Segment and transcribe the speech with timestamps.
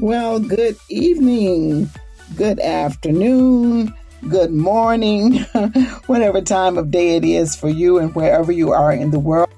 [0.00, 1.90] Well, good evening,
[2.36, 3.92] good afternoon,
[4.28, 5.38] good morning,
[6.06, 9.48] whatever time of day it is for you and wherever you are in the world.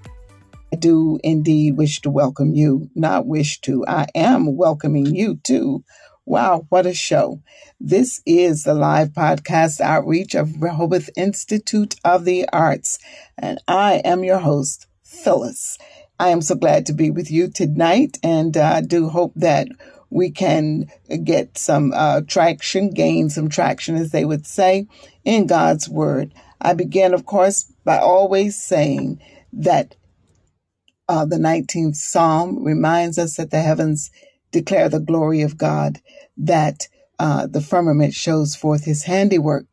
[0.73, 3.85] I do indeed wish to welcome you, not wish to.
[3.87, 5.85] I am welcoming you too.
[6.25, 7.43] Wow, what a show.
[7.79, 12.99] This is the live podcast outreach of Rehoboth Institute of the Arts,
[13.37, 15.77] and I am your host, Phyllis.
[16.19, 19.69] I am so glad to be with you tonight, and I uh, do hope that
[20.11, 20.91] we can
[21.25, 24.87] get some uh, traction, gain some traction, as they would say,
[25.25, 26.35] in God's Word.
[26.61, 29.21] I begin, of course, by always saying
[29.53, 29.97] that
[31.09, 34.11] uh, the 19th Psalm reminds us that the heavens
[34.53, 36.01] declare the glory of God,
[36.37, 39.67] that uh, the firmament shows forth his handiwork.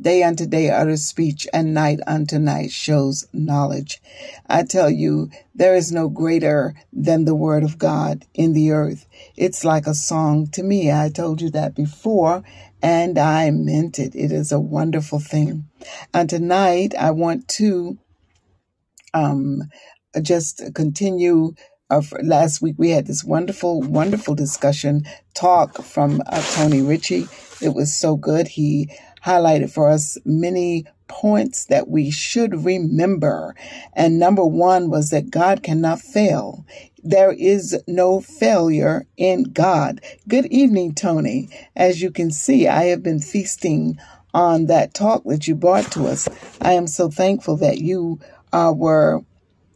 [0.00, 4.00] Day unto day utters speech, and night unto night shows knowledge.
[4.48, 9.06] I tell you, there is no greater than the word of God in the earth.
[9.36, 10.90] It's like a song to me.
[10.90, 12.42] I told you that before,
[12.80, 14.14] and I meant it.
[14.14, 15.68] It is a wonderful thing.
[16.14, 17.98] And tonight, I want to
[19.12, 19.64] um,
[20.22, 21.52] just continue.
[21.90, 27.26] Uh, last week, we had this wonderful, wonderful discussion talk from uh, Tony Ritchie.
[27.60, 28.46] It was so good.
[28.46, 28.88] He
[29.24, 33.54] highlighted for us many points that we should remember.
[33.92, 36.64] And number one was that God cannot fail.
[37.02, 40.00] There is no failure in God.
[40.28, 41.48] Good evening, Tony.
[41.74, 43.98] As you can see, I have been feasting
[44.32, 46.28] on that talk that you brought to us.
[46.60, 48.20] I am so thankful that you
[48.52, 49.22] uh, were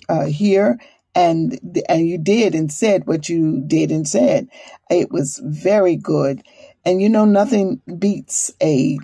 [0.08, 0.78] uh, here
[1.14, 4.48] and and you did and said what you did and said.
[4.90, 6.42] It was very good.
[6.84, 8.98] And you know, nothing beats a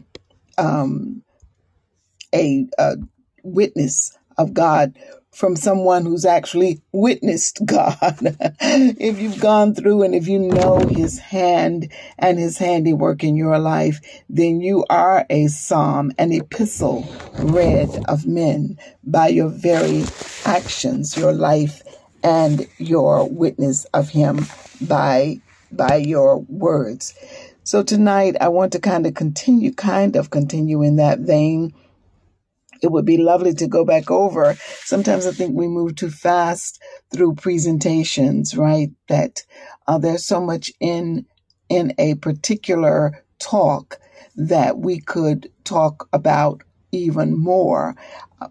[0.60, 1.22] um,
[2.34, 2.97] a, a
[3.43, 4.94] witness of God
[5.32, 8.37] from someone who's actually witnessed God.
[8.60, 13.59] if you've gone through and if you know his hand and his handiwork in your
[13.59, 17.06] life, then you are a psalm, an epistle
[17.38, 20.04] read of men by your very
[20.44, 21.82] actions, your life,
[22.22, 24.44] and your witness of him
[24.82, 25.41] by
[25.72, 27.15] by your words.
[27.62, 31.75] So tonight I want to kind of continue, kind of continue in that vein.
[32.82, 34.56] It would be lovely to go back over.
[34.84, 36.81] Sometimes I think we move too fast
[37.12, 38.91] through presentations, right?
[39.09, 39.43] That
[39.87, 41.26] uh, there's so much in
[41.69, 44.00] in a particular talk
[44.34, 47.94] that we could talk about even more.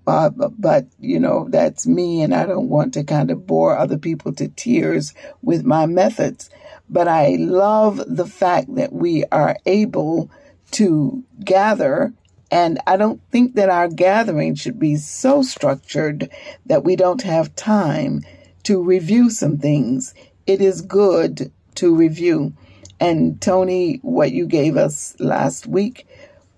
[0.05, 3.97] Uh, but, you know, that's me, and I don't want to kind of bore other
[3.97, 6.49] people to tears with my methods.
[6.89, 10.29] But I love the fact that we are able
[10.71, 12.13] to gather.
[12.51, 16.29] And I don't think that our gathering should be so structured
[16.65, 18.21] that we don't have time
[18.63, 20.13] to review some things.
[20.47, 22.53] It is good to review.
[22.99, 26.07] And Tony, what you gave us last week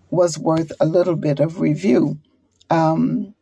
[0.10, 2.20] was worth a little bit of review.
[2.70, 3.36] Um,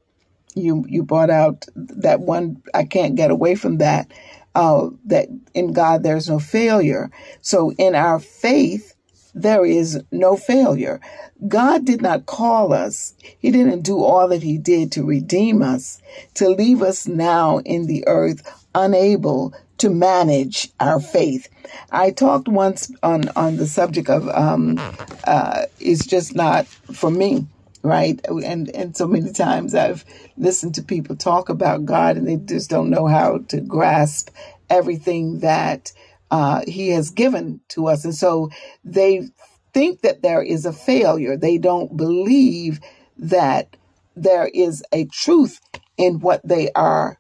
[0.56, 2.62] you you brought out that one.
[2.74, 4.12] I can't get away from that.
[4.56, 7.12] Uh, that in God there's no failure.
[7.42, 8.96] So in our faith
[9.36, 11.00] there is no failure.
[11.48, 13.14] God did not call us.
[13.40, 16.02] He didn't do all that He did to redeem us,
[16.36, 18.42] to leave us now in the earth
[18.76, 21.48] unable to manage our faith.
[21.92, 24.78] I talked once on, on the subject of um,
[25.24, 27.48] uh, it's just not for me,
[27.84, 28.20] right?
[28.28, 30.06] And and so many times I've
[30.38, 34.30] listened to people talk about God and they just don't know how to grasp
[34.70, 35.92] everything that
[36.32, 38.50] uh, He has given to us, and so
[38.84, 39.30] they
[39.74, 41.38] think that there is a failure.
[41.38, 42.80] They don't believe
[43.18, 43.76] that
[44.16, 45.60] there is a truth
[45.98, 47.18] in what they are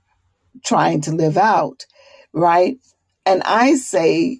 [0.63, 1.85] trying to live out,
[2.33, 2.77] right?
[3.25, 4.39] And I say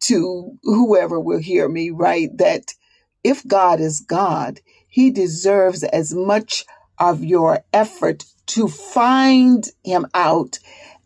[0.00, 2.74] to whoever will hear me, right, that
[3.24, 6.64] if God is God, he deserves as much
[6.98, 10.58] of your effort to find him out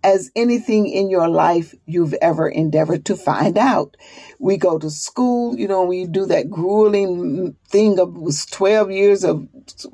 [0.05, 3.96] as anything in your life you've ever endeavored to find out.
[4.38, 9.25] We go to school, you know, we do that grueling thing of was 12 years
[9.25, 9.46] of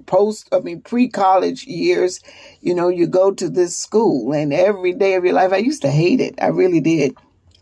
[0.07, 2.21] post, I mean, pre-college years,
[2.61, 5.83] you know, you go to this school and every day of your life, I used
[5.83, 6.37] to hate it.
[6.41, 7.15] I really did.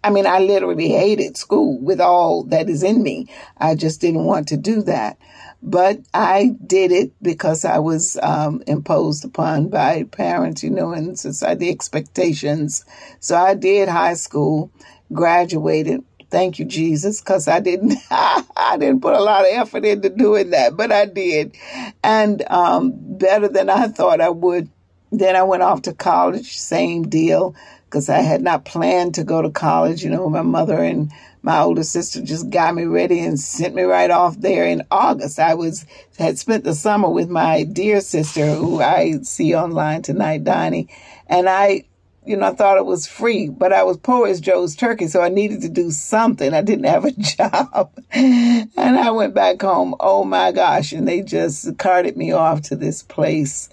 [0.05, 3.29] I mean, I literally hated school with all that is in me.
[3.59, 5.19] I just didn't want to do that.
[5.67, 11.19] But I did it because I was um, imposed upon by parents, you know, and
[11.19, 12.85] society expectations.
[13.21, 14.71] So I did high school,
[15.13, 16.05] graduated.
[16.31, 20.51] Thank you, Jesus, because I didn't, I didn't put a lot of effort into doing
[20.51, 21.57] that, but I did,
[22.05, 24.71] and um, better than I thought I would
[25.13, 29.43] Then I went off to college, same deal, because I had not planned to go
[29.43, 30.05] to college.
[30.05, 31.13] You know, my mother and
[31.47, 35.39] my older sister just got me ready and sent me right off there in August.
[35.39, 35.87] I was
[36.19, 40.89] had spent the summer with my dear sister, who I see online tonight, Donnie,
[41.29, 41.85] and I
[42.25, 45.23] you know, I thought it was free, but I was poor as Joe's turkey, so
[45.23, 46.53] I needed to do something.
[46.53, 47.93] I didn't have a job.
[48.11, 49.95] and I went back home.
[50.01, 50.91] Oh my gosh.
[50.91, 53.69] And they just carted me off to this place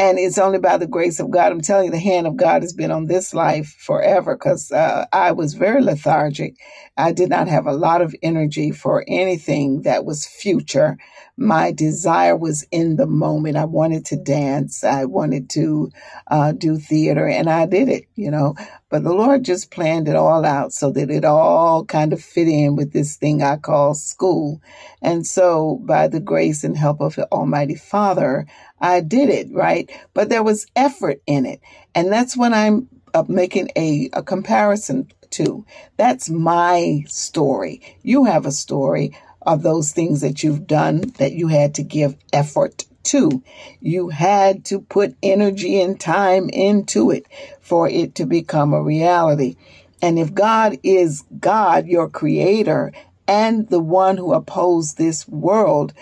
[0.00, 1.52] and it's only by the grace of God.
[1.52, 5.06] I'm telling you, the hand of God has been on this life forever because uh,
[5.12, 6.56] I was very lethargic.
[6.98, 10.98] I did not have a lot of energy for anything that was future.
[11.38, 13.58] My desire was in the moment.
[13.58, 14.84] I wanted to dance.
[14.84, 15.92] I wanted to
[16.28, 18.56] uh, do theater, and I did it, you know.
[18.90, 22.48] But the Lord just planned it all out so that it all kind of fit
[22.48, 24.62] in with this thing I call school.
[25.02, 28.46] And so, by the grace and help of the Almighty Father,
[28.80, 29.90] I did it, right?
[30.14, 31.60] But there was effort in it.
[31.94, 35.64] And that's what I'm uh, making a, a comparison to.
[35.96, 37.82] That's my story.
[38.02, 42.16] You have a story of those things that you've done that you had to give
[42.32, 43.42] effort to.
[43.80, 47.26] You had to put energy and time into it
[47.60, 49.56] for it to become a reality.
[50.02, 52.92] And if God is God, your creator,
[53.26, 55.92] and the one who opposed this world,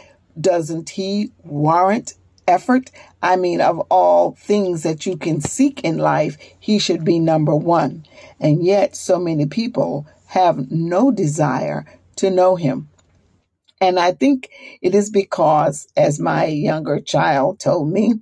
[0.40, 2.14] doesn't he warrant
[2.48, 2.90] effort.
[3.22, 7.54] I mean, of all things that you can seek in life, he should be number
[7.54, 8.04] one.
[8.40, 11.84] And yet, so many people have no desire
[12.16, 12.88] to know him.
[13.80, 14.48] And I think
[14.82, 18.14] it is because, as my younger child told me,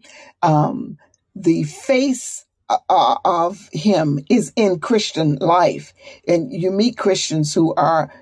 [0.43, 0.99] um,
[1.35, 5.95] the face uh, of him is in Christian life.
[6.29, 8.13] And you meet Christians who are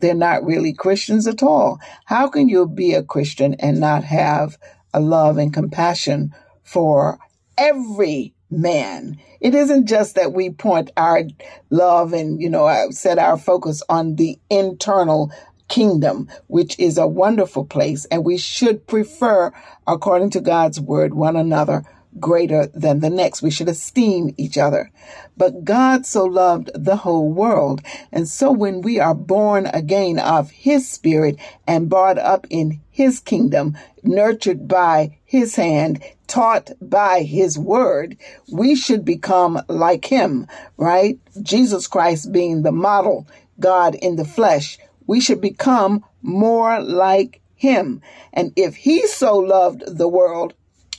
[0.00, 1.78] they're not really Christians at all.
[2.04, 4.58] How can you be a Christian and not have
[4.92, 7.18] a love and compassion for
[7.56, 9.18] every man.
[9.40, 11.22] It isn't just that we point our
[11.70, 15.32] love and, you know, uh, set our focus on the internal
[15.68, 18.04] kingdom, which is a wonderful place.
[18.06, 19.52] And we should prefer,
[19.86, 21.84] according to God's word, one another
[22.18, 23.42] greater than the next.
[23.42, 24.90] We should esteem each other.
[25.36, 27.82] But God so loved the whole world.
[28.10, 31.36] And so when we are born again of his spirit
[31.66, 38.16] and brought up in his kingdom, nurtured by his hand, taught by his word,
[38.52, 41.18] we should become like him, right?
[41.42, 43.26] Jesus Christ being the model,
[43.58, 44.78] God in the flesh.
[45.06, 48.02] We should become more like him.
[48.32, 50.54] And if he so loved the world,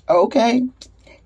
[0.09, 0.63] okay,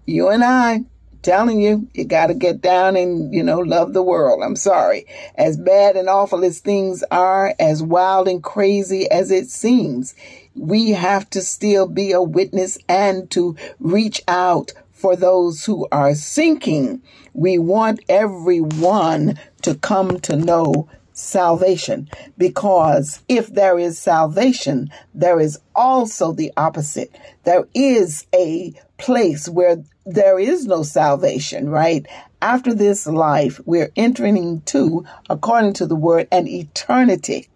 [0.06, 0.84] you and I,
[1.26, 4.44] telling you, you got to get down and, you know, love the world.
[4.44, 5.08] I'm sorry.
[5.36, 10.14] As bad and awful as things are, as wild and crazy as it seems,
[10.56, 16.14] we have to still be a witness and to reach out for those who are
[16.14, 17.02] sinking.
[17.34, 25.60] We want everyone to come to know salvation because if there is salvation, there is
[25.74, 27.16] also the opposite.
[27.46, 32.06] There is a place where there is no salvation, right?
[32.42, 37.50] After this life, we're entering into, according to the word, an eternity.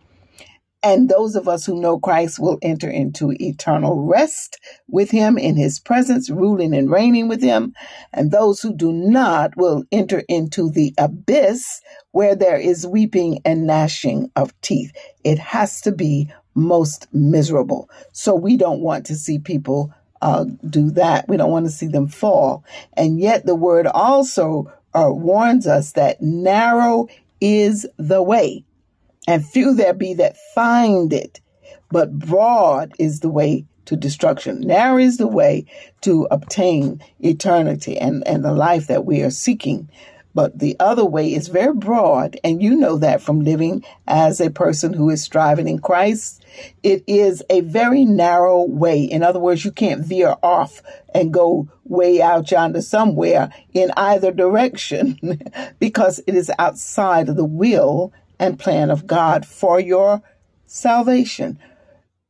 [0.82, 5.58] And those of us who know Christ will enter into eternal rest with him in
[5.58, 7.74] his presence, ruling and reigning with him.
[8.14, 11.82] And those who do not will enter into the abyss
[12.12, 14.94] where there is weeping and gnashing of teeth.
[15.26, 17.90] It has to be most miserable.
[18.14, 21.28] So we don't want to see people uh, do that.
[21.28, 22.64] We don't want to see them fall.
[22.94, 27.08] And yet the word also uh, warns us that narrow
[27.40, 28.66] is the way
[29.30, 31.40] and few there be that find it,
[31.92, 34.62] but broad is the way to destruction.
[34.62, 35.66] Narrow is the way
[36.02, 39.88] to obtain eternity and, and the life that we are seeking.
[40.36, 44.52] But the other way is very broad, and you know that from living as a
[44.52, 46.44] person who is striving in Christ.
[46.84, 49.04] It is a very narrow way.
[49.04, 50.82] In other words, you can't veer off
[51.14, 55.42] and go way out yonder somewhere in either direction
[55.80, 60.22] because it is outside of the will and plan of God for your
[60.66, 61.60] salvation.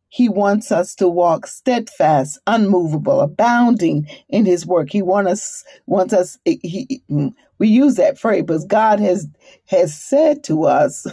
[0.07, 4.89] He wants us to walk steadfast, unmovable, abounding in his work.
[4.89, 9.27] He wants us, wants us, he, mm, we use that phrase, but God has,
[9.67, 11.05] has said to us,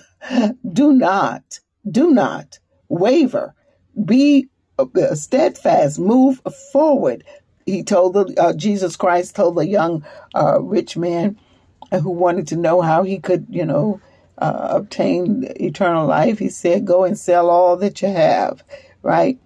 [0.73, 1.61] do not,
[1.91, 3.55] do not waver,
[4.05, 4.49] be
[4.79, 6.41] uh, steadfast, move
[6.73, 7.25] forward.
[7.67, 11.38] He told the, uh, Jesus Christ told the young, uh, rich man
[11.91, 14.00] who wanted to know how he could, you know,
[14.38, 18.62] uh, obtain eternal life, he said, Go and sell all that you have,
[19.03, 19.38] right?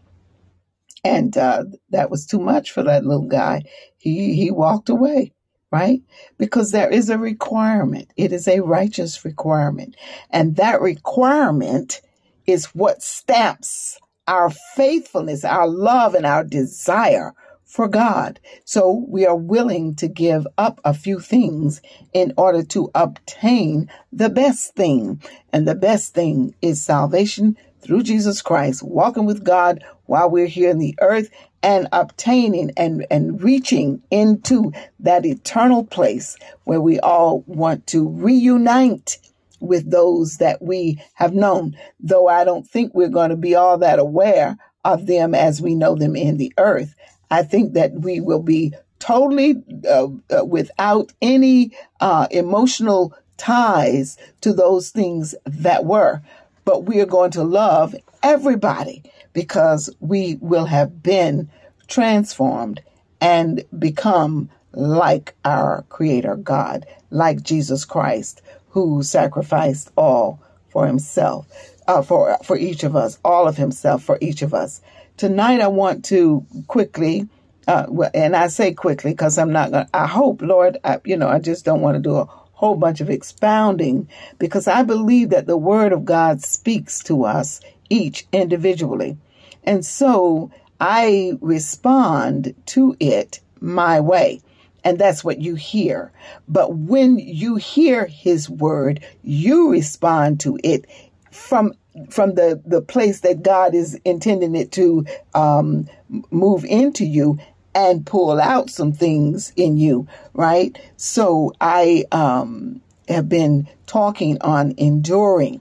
[1.05, 3.63] and uh, that was too much for that little guy.
[3.99, 5.33] He he walked away,
[5.71, 6.03] right?
[6.39, 8.11] Because there is a requirement.
[8.17, 9.97] It is a righteous requirement,
[10.31, 12.01] and that requirement
[12.47, 17.35] is what stamps our faithfulness, our love, and our desire
[17.65, 18.41] for God.
[18.65, 21.81] So we are willing to give up a few things
[22.13, 25.23] in order to obtain the best thing.
[25.53, 30.71] And the best thing is salvation through Jesus Christ, walking with God while we're here
[30.71, 31.31] in the earth
[31.63, 39.19] and obtaining and, and reaching into that eternal place where we all want to reunite
[39.61, 43.79] with those that we have known, though I don't think we're going to be all
[43.79, 46.95] that aware of them as we know them in the earth.
[47.31, 54.53] I think that we will be totally uh, uh, without any uh, emotional ties to
[54.53, 56.23] those things that were.
[56.65, 59.03] But we are going to love everybody
[59.33, 61.51] because we will have been
[61.89, 62.81] transformed
[63.21, 71.47] and become like our Creator God, like Jesus Christ, who sacrificed all for Himself,
[71.89, 74.81] uh, for for each of us, all of Himself for each of us.
[75.17, 77.29] Tonight, I want to quickly,
[77.67, 81.17] uh, and I say quickly because I'm not going to, I hope, Lord, I, you
[81.17, 82.25] know, I just don't want to do a
[82.61, 84.07] whole bunch of expounding
[84.39, 89.17] because I believe that the Word of God speaks to us each individually.
[89.65, 94.43] And so I respond to it my way.
[94.85, 96.13] And that's what you hear.
[96.49, 100.85] But when you hear his word, you respond to it
[101.31, 101.73] from
[102.11, 105.89] from the the place that God is intending it to um,
[106.31, 107.39] move into you
[107.75, 110.79] and pull out some things in you, right?
[110.97, 115.61] So I um, have been talking on enduring.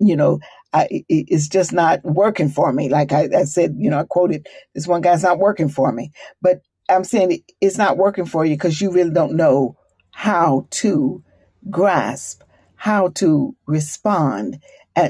[0.00, 0.40] You know,
[0.72, 2.88] I, it's just not working for me.
[2.88, 6.12] Like I, I said, you know, I quoted this one guy's not working for me,
[6.42, 9.76] but I'm saying it's not working for you because you really don't know
[10.12, 11.22] how to
[11.70, 12.42] grasp,
[12.76, 14.60] how to respond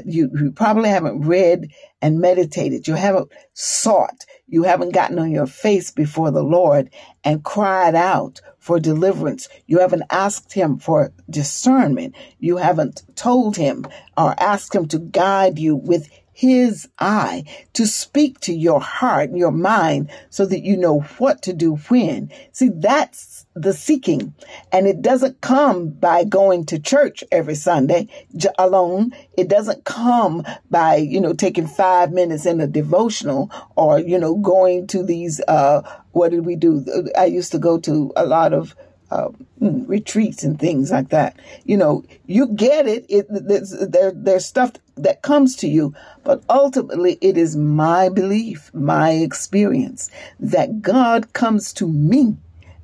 [0.05, 2.87] you, you probably haven't read and meditated.
[2.87, 4.25] You haven't sought.
[4.47, 6.89] You haven't gotten on your face before the Lord
[7.23, 9.49] and cried out for deliverance.
[9.67, 12.15] You haven't asked him for discernment.
[12.39, 13.85] You haven't told him
[14.17, 17.43] or asked him to guide you with his eye
[17.73, 22.31] to speak to your heart your mind so that you know what to do when.
[22.53, 24.33] See, that's the seeking.
[24.71, 28.07] And it doesn't come by going to church every Sunday
[28.57, 29.11] alone.
[29.37, 34.35] It doesn't come by, you know, taking five minutes in a devotional or, you know,
[34.35, 35.81] going to these, uh,
[36.13, 36.85] what did we do?
[37.17, 38.77] I used to go to a lot of,
[39.11, 41.37] uh, retreats and things like that.
[41.65, 43.05] You know, you get it.
[43.09, 48.71] It there's, there, there's stuff that comes to you, but ultimately it is my belief,
[48.73, 52.37] my experience that God comes to me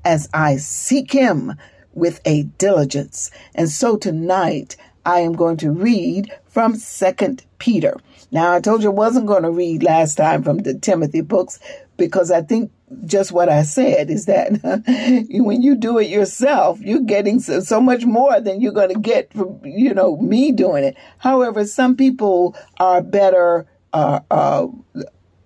[0.03, 1.55] as I seek Him
[1.93, 3.31] with a diligence.
[3.53, 7.97] And so tonight I am going to read from Second Peter.
[8.31, 11.59] Now I told you I wasn't going to read last time from the Timothy books
[11.97, 12.71] because I think
[13.05, 14.59] just what I said is that
[15.29, 18.99] when you do it yourself, you're getting so, so much more than you're going to
[18.99, 20.97] get from, you know, me doing it.
[21.17, 24.67] However, some people are better, uh, uh,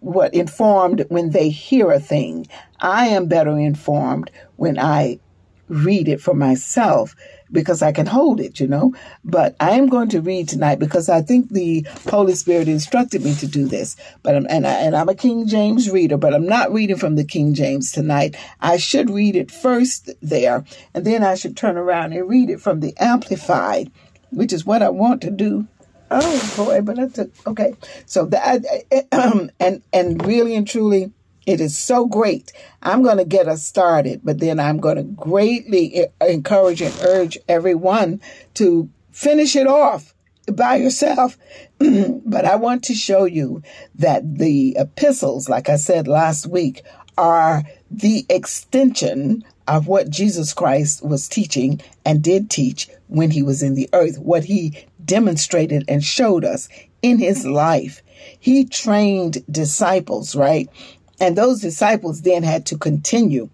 [0.01, 2.47] what informed when they hear a thing.
[2.79, 5.19] I am better informed when I
[5.67, 7.15] read it for myself
[7.51, 8.93] because I can hold it, you know.
[9.23, 13.35] But I am going to read tonight because I think the Holy Spirit instructed me
[13.35, 13.95] to do this.
[14.23, 17.15] But I'm, and I, and I'm a King James reader, but I'm not reading from
[17.15, 18.35] the King James tonight.
[18.59, 20.63] I should read it first there,
[20.93, 23.91] and then I should turn around and read it from the Amplified,
[24.31, 25.67] which is what I want to do.
[26.11, 27.75] Oh boy, but that's a, okay.
[28.05, 28.63] So that
[29.59, 31.11] and and really and truly
[31.49, 32.53] it is so great.
[32.83, 37.39] I'm going to get us started, but then I'm going to greatly encourage and urge
[37.47, 38.21] everyone
[38.53, 40.13] to finish it off
[40.53, 41.39] by yourself.
[41.79, 43.63] but I want to show you
[43.95, 46.83] that the epistles, like I said last week,
[47.17, 53.63] are the extension of what Jesus Christ was teaching and did teach when he was
[53.63, 56.69] in the earth, what he demonstrated and showed us
[57.01, 58.03] in his life.
[58.39, 60.69] He trained disciples, right?
[61.19, 63.49] And those disciples then had to continue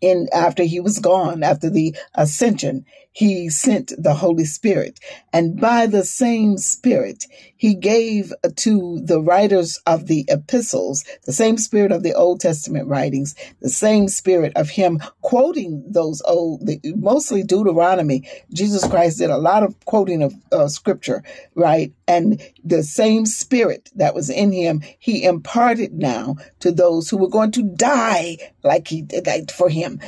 [0.00, 2.84] in after he was gone, after the ascension,
[3.16, 5.00] he sent the Holy Spirit.
[5.32, 7.24] And by the same Spirit,
[7.56, 12.88] he gave to the writers of the epistles, the same Spirit of the Old Testament
[12.88, 18.28] writings, the same Spirit of him quoting those old, mostly Deuteronomy.
[18.52, 21.94] Jesus Christ did a lot of quoting of uh, scripture, right?
[22.06, 27.30] And the same spirit that was in him, he imparted now to those who were
[27.30, 30.00] going to die like he did for him,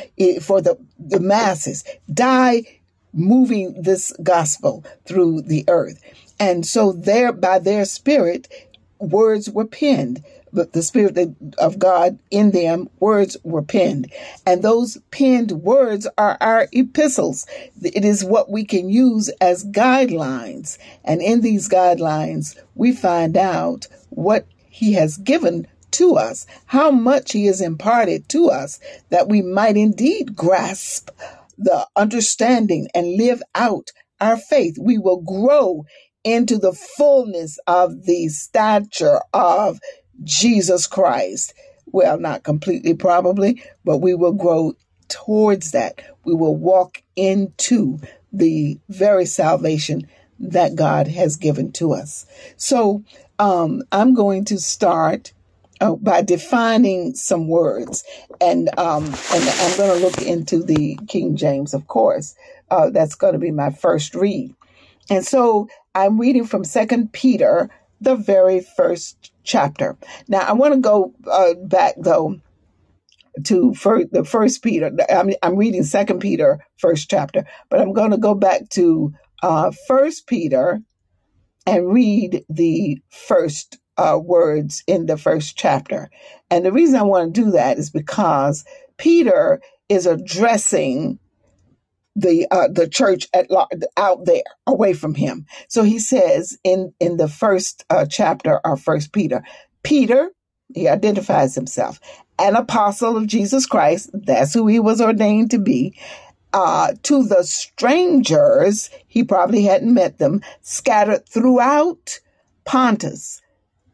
[0.42, 2.64] for the, the masses, die
[3.18, 6.00] moving this gospel through the earth.
[6.40, 8.48] And so there, by their spirit,
[8.98, 14.12] words were penned but the Spirit of God in them, words were penned.
[14.46, 17.46] And those penned words are our epistles.
[17.82, 20.78] It is what we can use as guidelines.
[21.04, 27.32] And in these guidelines, we find out what He has given to us, how much
[27.32, 31.10] He has imparted to us, that we might indeed grasp
[31.58, 33.88] the understanding and live out
[34.20, 34.76] our faith.
[34.80, 35.84] We will grow
[36.24, 39.78] into the fullness of the stature of
[40.24, 41.54] Jesus Christ.
[41.86, 44.74] Well, not completely, probably, but we will grow
[45.08, 46.00] towards that.
[46.24, 48.00] We will walk into
[48.32, 50.06] the very salvation
[50.38, 52.26] that God has given to us.
[52.56, 53.04] So
[53.38, 55.32] um, I'm going to start
[55.80, 58.04] uh, by defining some words,
[58.40, 62.34] and um, and I'm going to look into the King James, of course.
[62.70, 64.54] Uh, that's going to be my first read,
[65.10, 69.96] and so I'm reading from Second Peter, the very first chapter.
[70.28, 72.40] Now, I want to go uh, back though
[73.44, 74.90] to for the first Peter.
[75.08, 79.70] I'm, I'm reading Second Peter, first chapter, but I'm going to go back to uh,
[79.86, 80.80] First Peter
[81.66, 86.10] and read the first uh, words in the first chapter.
[86.50, 88.64] And the reason I want to do that is because
[88.96, 91.18] Peter is addressing
[92.16, 93.46] the uh, the church at
[93.96, 95.46] out there away from him.
[95.68, 99.42] So he says in in the first uh, chapter of First Peter,
[99.82, 100.30] Peter
[100.74, 102.00] he identifies himself
[102.38, 104.10] an apostle of Jesus Christ.
[104.12, 105.98] That's who he was ordained to be.
[106.52, 112.20] Uh, to the strangers, he probably hadn't met them, scattered throughout
[112.64, 113.42] Pontus,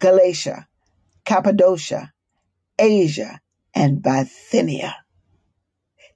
[0.05, 0.69] Galatia,
[1.25, 2.13] Cappadocia,
[2.79, 3.41] Asia,
[3.75, 4.95] and Bithynia.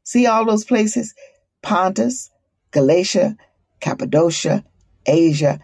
[0.02, 1.14] See all those places?
[1.62, 2.28] Pontus,
[2.70, 3.38] Galatia,
[3.80, 4.62] Cappadocia,
[5.06, 5.60] Asia,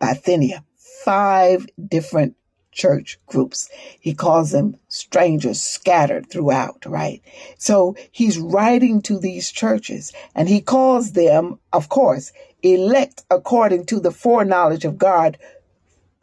[0.00, 0.64] Bithynia.
[1.04, 2.36] Five different
[2.72, 3.68] church groups.
[4.00, 7.20] He calls them strangers scattered throughout, right?
[7.58, 14.00] So he's writing to these churches and he calls them, of course, elect according to
[14.00, 15.36] the foreknowledge of God,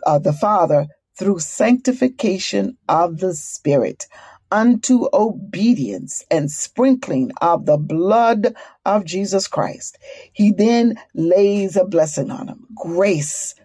[0.08, 4.08] uh, the Father, through sanctification of the Spirit
[4.51, 9.97] unto obedience and sprinkling of the blood of Jesus Christ.
[10.34, 13.56] He then lays a blessing on him grace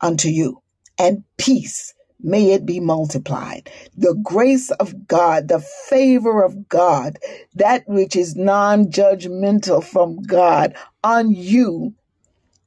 [0.00, 0.62] unto you
[0.98, 1.94] and peace.
[2.24, 3.68] May it be multiplied.
[3.96, 7.18] The grace of God, the favor of God,
[7.54, 11.94] that which is non judgmental from God on you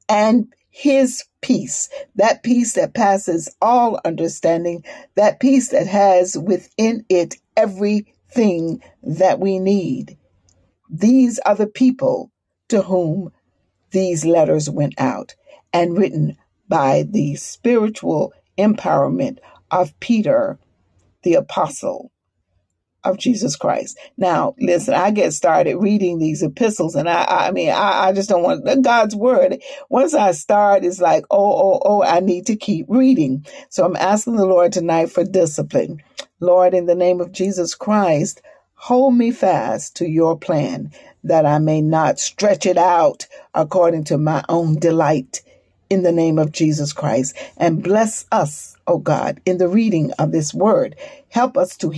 [0.08, 4.84] and his peace, that peace that passes all understanding,
[5.14, 10.18] that peace that has within it everything that we need.
[10.90, 12.30] These are the people
[12.68, 13.32] to whom
[13.92, 15.34] these letters went out
[15.72, 16.36] and written
[16.68, 19.38] by the spiritual empowerment
[19.70, 20.58] of Peter
[21.22, 22.12] the apostle
[23.10, 23.98] of Jesus Christ.
[24.16, 28.28] Now, listen, I get started reading these epistles and I, I mean, I, I just
[28.28, 29.62] don't want God's word.
[29.88, 33.46] Once I start, it's like, oh, oh, oh, I need to keep reading.
[33.68, 36.02] So I'm asking the Lord tonight for discipline.
[36.40, 38.42] Lord, in the name of Jesus Christ,
[38.74, 40.92] hold me fast to your plan
[41.24, 45.42] that I may not stretch it out according to my own delight
[45.88, 50.32] in the name of Jesus Christ and bless us, oh God, in the reading of
[50.32, 50.96] this word.
[51.36, 51.92] Help us to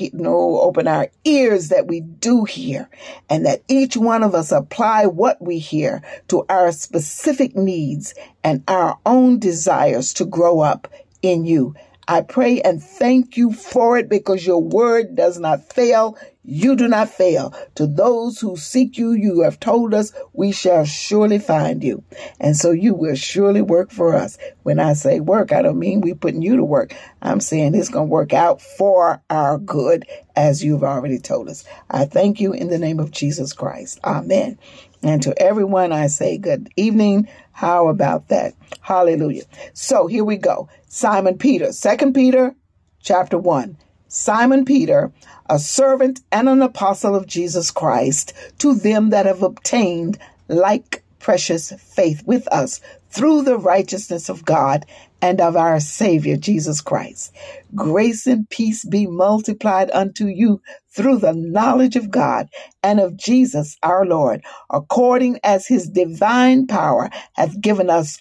[0.60, 2.90] open our ears that we do hear
[3.30, 8.64] and that each one of us apply what we hear to our specific needs and
[8.66, 10.88] our own desires to grow up
[11.22, 11.72] in you.
[12.08, 16.16] I pray and thank you for it because your word does not fail.
[16.42, 17.54] You do not fail.
[17.74, 22.02] To those who seek you, you have told us we shall surely find you.
[22.40, 24.38] And so you will surely work for us.
[24.62, 26.94] When I say work, I don't mean we putting you to work.
[27.20, 31.64] I'm saying it's going to work out for our good as you've already told us.
[31.90, 34.00] I thank you in the name of Jesus Christ.
[34.02, 34.58] Amen.
[35.02, 37.28] And to everyone, I say good evening.
[37.58, 38.54] How about that?
[38.82, 39.42] Hallelujah.
[39.74, 40.68] So here we go.
[40.86, 42.54] Simon Peter, Second Peter
[43.02, 43.76] chapter 1.
[44.06, 45.10] Simon Peter,
[45.50, 51.72] a servant and an apostle of Jesus Christ, to them that have obtained like precious
[51.72, 54.86] faith with us through the righteousness of God
[55.20, 57.34] and of our Savior Jesus Christ.
[57.74, 60.60] Grace and peace be multiplied unto you
[60.98, 62.48] through the knowledge of God
[62.82, 68.20] and of Jesus our Lord, according as his divine power hath given us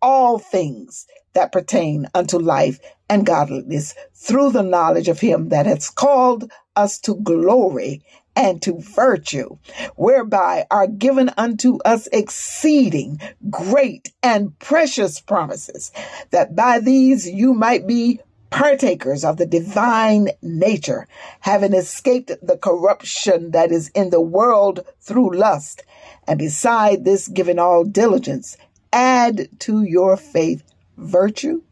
[0.00, 2.78] all things that pertain unto life
[3.10, 8.02] and godliness through the knowledge of him that hath called us to glory
[8.36, 9.58] and to virtue,
[9.96, 15.90] whereby are given unto us exceeding great and precious promises,
[16.30, 18.20] that by these you might be
[18.52, 21.08] partakers of the divine nature,
[21.40, 25.82] having escaped the corruption that is in the world through lust,
[26.28, 28.58] and beside this, given all diligence,
[28.92, 30.62] add to your faith
[30.98, 31.62] virtue,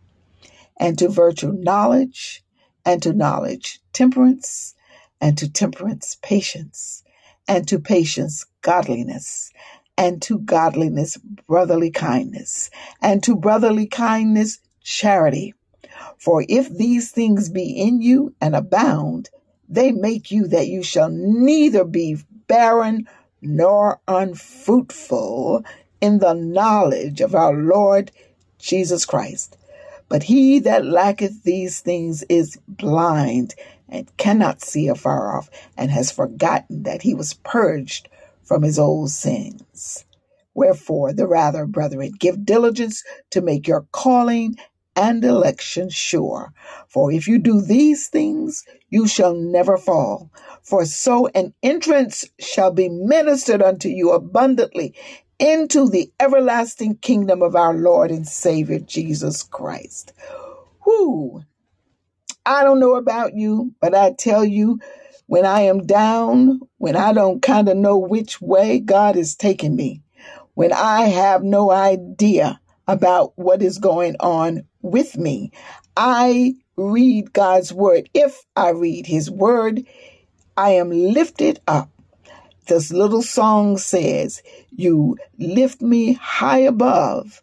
[0.78, 2.42] and to virtue knowledge,
[2.84, 4.74] and to knowledge temperance,
[5.20, 7.04] and to temperance patience,
[7.46, 9.52] and to patience godliness,
[9.98, 12.70] and to godliness brotherly kindness,
[13.02, 15.52] and to brotherly kindness charity.
[16.18, 19.30] For if these things be in you and abound,
[19.68, 23.06] they make you that you shall neither be barren
[23.40, 25.64] nor unfruitful
[26.00, 28.10] in the knowledge of our Lord
[28.58, 29.56] Jesus Christ.
[30.08, 33.54] But he that lacketh these things is blind
[33.88, 38.08] and cannot see afar off, and has forgotten that he was purged
[38.42, 40.04] from his old sins.
[40.54, 44.56] Wherefore, the rather, brethren, give diligence to make your calling
[44.96, 46.52] and election sure.
[46.88, 50.30] For if you do these things, you shall never fall.
[50.62, 54.94] For so an entrance shall be ministered unto you abundantly
[55.38, 60.12] into the everlasting kingdom of our Lord and Savior Jesus Christ.
[60.84, 61.42] Whoo!
[62.44, 64.80] I don't know about you, but I tell you,
[65.26, 69.76] when I am down, when I don't kind of know which way God is taking
[69.76, 70.02] me,
[70.54, 75.52] when I have no idea about what is going on with me,
[75.96, 78.08] I read God's word.
[78.14, 79.84] If I read his word,
[80.56, 81.90] I am lifted up
[82.70, 87.42] this little song says, You lift me high above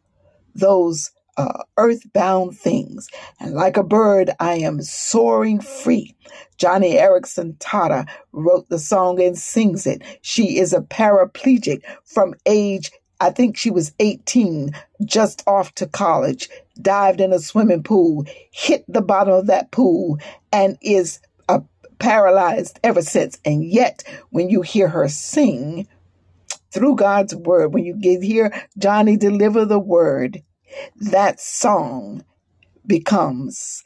[0.56, 3.10] those uh, earthbound things.
[3.40, 6.16] And like a bird, I am soaring free.
[6.58, 10.02] Joni Eareckson Tada wrote the song and sings it.
[10.22, 14.72] She is a paraplegic from age I think she was 18,
[15.06, 16.50] just off to college,
[16.80, 20.20] dived in a swimming pool, hit the bottom of that pool,
[20.52, 21.62] and is uh,
[22.00, 23.40] paralyzed ever since.
[23.44, 25.88] And yet, when you hear her sing
[26.72, 30.44] through God's word, when you get hear Joni deliver the word,
[30.98, 32.24] that song
[32.86, 33.84] becomes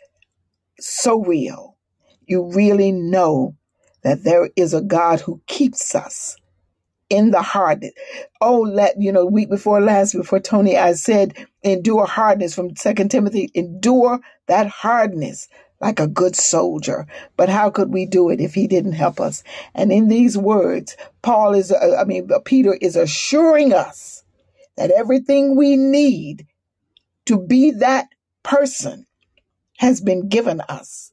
[0.80, 1.78] so real.
[2.26, 3.56] You really know
[4.04, 6.36] that there is a God who keeps us
[7.12, 7.92] in the hardness.
[8.40, 13.12] Oh, let you know, week before last, before Tony, I said, endure hardness from Second
[13.12, 13.52] Timothy.
[13.54, 15.50] Endure that hardness
[15.82, 17.06] like a good soldier.
[17.36, 19.44] But how could we do it if he didn't help us?
[19.76, 24.24] And in these words, Paul is, uh, I mean, Peter is assuring us
[24.78, 26.48] that everything we need
[27.26, 28.08] to be that
[28.44, 29.06] person
[29.80, 31.12] has been given us.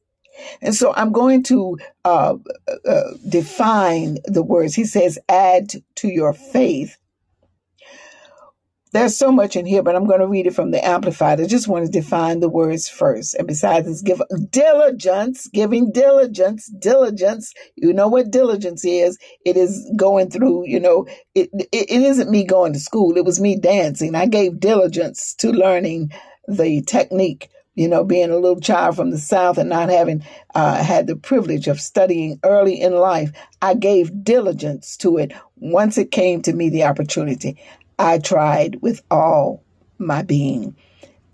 [0.60, 2.36] And so I'm going to uh,
[2.86, 4.74] uh, define the words.
[4.74, 6.96] He says, add to your faith
[8.92, 11.40] there's so much in here, but I'm going to read it from the Amplified.
[11.40, 13.34] I just want to define the words first.
[13.34, 17.52] And besides, it's give diligence, giving diligence, diligence.
[17.76, 19.18] You know what diligence is?
[19.44, 23.16] It is going through, you know, it, it, it isn't me going to school.
[23.16, 24.14] It was me dancing.
[24.14, 26.12] I gave diligence to learning
[26.46, 30.82] the technique you know, being a little child from the South and not having uh,
[30.82, 33.30] had the privilege of studying early in life,
[33.62, 37.56] I gave diligence to it once it came to me the opportunity.
[37.96, 39.62] I tried with all
[39.96, 40.74] my being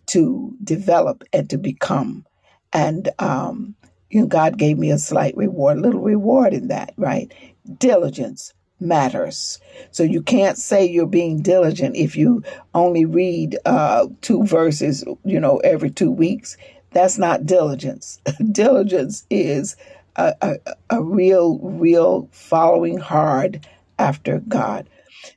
[0.08, 2.26] to develop and to become.
[2.74, 3.74] And, um,
[4.10, 7.32] you know, God gave me a slight reward, a little reward in that, right?
[7.78, 9.58] Diligence matters.
[9.90, 12.42] So you can't say you're being diligent if you
[12.74, 16.56] only read uh, two verses, you know, every two weeks.
[16.90, 18.20] That's not diligence.
[18.52, 19.76] diligence is
[20.16, 20.56] a, a,
[20.90, 23.66] a real, real following hard
[23.98, 24.88] after God.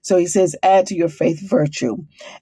[0.02, 1.98] So he says, add to your faith virtue.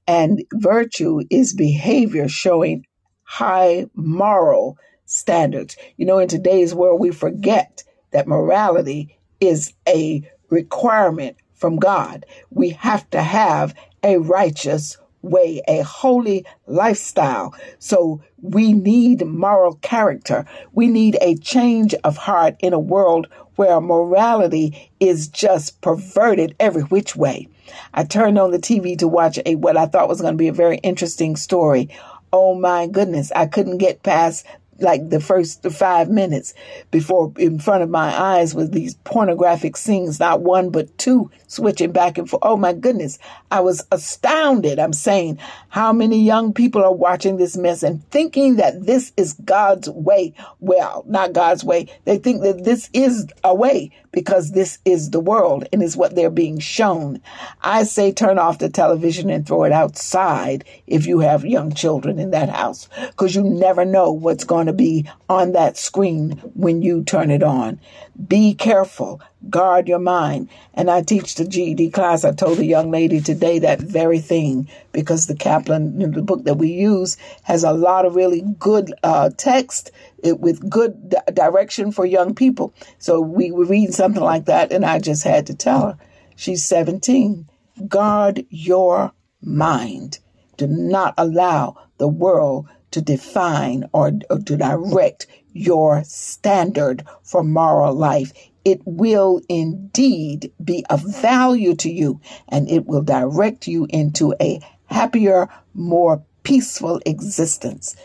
[0.08, 2.86] And virtue is behavior showing
[3.24, 5.76] high moral standards.
[5.98, 12.26] You know, in today's world, we forget that morality is a requirement from God.
[12.50, 17.56] We have to have a righteous way, a holy lifestyle.
[17.80, 20.46] So we need moral character.
[20.74, 26.84] We need a change of heart in a world where morality is just perverted every
[26.84, 27.48] which way.
[27.94, 30.50] I turned on the TV to watch a what I thought was going to be
[30.50, 31.90] a very interesting story.
[32.32, 34.46] Oh my goodness, I couldn't get past
[34.80, 36.54] like the first five minutes
[36.92, 41.92] before in front of my eyes was these pornographic scenes, not one but two switching
[41.92, 42.44] back and forth.
[42.44, 43.18] Oh my goodness.
[43.52, 44.80] I was astounded.
[44.80, 49.34] I'm saying how many young people are watching this mess and thinking that this is
[49.46, 50.34] God's way.
[50.60, 51.88] Well, not God's way.
[52.04, 56.16] They think that this is a way because this is the world and is what
[56.16, 57.22] they're being shown.
[57.62, 62.18] I say turn off the television and throw it outside if you have young children
[62.18, 66.82] in that house because you never know what's going to be on that screen when
[66.82, 67.80] you turn it on.
[68.28, 69.22] Be careful.
[69.50, 70.50] Guard your mind.
[70.74, 72.24] And I teach the GED class.
[72.24, 76.58] I told a young lady today that very thing because the Kaplan, the book that
[76.58, 79.92] we use, has a lot of really good uh, text
[80.24, 82.74] it, with good di- direction for young people.
[82.98, 85.98] So we were reading something like that, and I just had to tell her.
[86.36, 87.48] She's 17.
[87.88, 90.20] Guard your mind.
[90.58, 97.94] Do not allow the world to define or, or to direct your standard for moral
[97.94, 98.32] life.
[98.66, 104.62] It will indeed be of value to you and it will direct you into a
[104.88, 107.98] happier, more peaceful existence.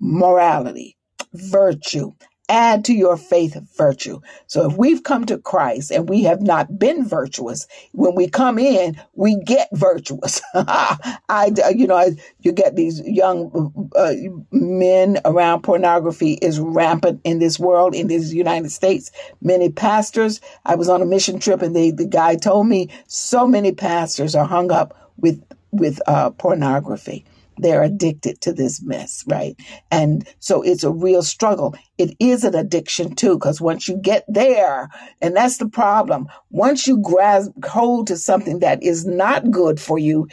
[0.00, 0.96] Morality,
[1.34, 2.12] virtue,
[2.50, 4.20] add to your faith virtue.
[4.48, 8.58] So if we've come to Christ and we have not been virtuous, when we come
[8.58, 10.42] in, we get virtuous.
[10.54, 12.10] I, you know,
[12.40, 14.12] you get these young uh,
[14.50, 19.12] men around pornography is rampant in this world, in this United States.
[19.40, 23.46] Many pastors, I was on a mission trip and they, the guy told me so
[23.46, 27.24] many pastors are hung up with, with uh, pornography
[27.60, 29.56] they're addicted to this mess, right?
[29.90, 31.74] And so it's a real struggle.
[31.98, 34.88] It is an addiction too, because once you get there,
[35.20, 39.98] and that's the problem, once you grasp hold to something that is not good for
[39.98, 40.28] you,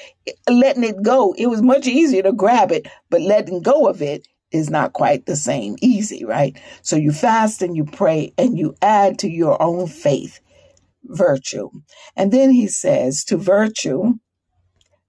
[0.50, 4.28] letting it go, it was much easier to grab it, but letting go of it
[4.52, 6.58] is not quite the same easy, right?
[6.82, 10.40] So you fast and you pray and you add to your own faith
[11.04, 11.70] virtue.
[12.16, 14.14] And then he says to virtue,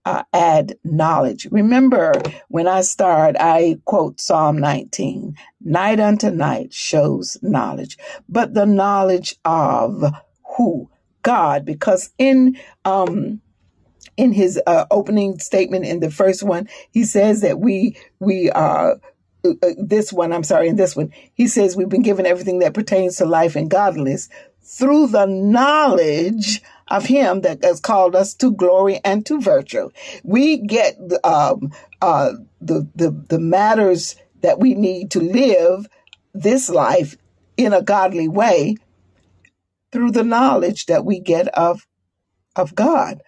[0.05, 1.47] uh, add knowledge.
[1.51, 2.13] Remember,
[2.49, 9.37] when I start, I quote Psalm 19 Night unto night shows knowledge, but the knowledge
[9.45, 10.03] of
[10.57, 10.91] who?
[11.23, 13.43] God, because in, um,
[14.17, 19.01] in his uh, opening statement in the first one, he says that we, we are,
[19.45, 22.61] uh, uh, this one, I'm sorry, in this one, he says we've been given everything
[22.61, 24.29] that pertains to life and godliness
[24.63, 29.91] through the knowledge of him that has called us to glory and to virtue.
[30.25, 35.87] We get um, uh, the, the, the matters that we need to live
[36.35, 37.17] this life
[37.57, 38.77] in a godly way
[39.91, 41.87] through the knowledge that we get of,
[42.57, 43.23] of God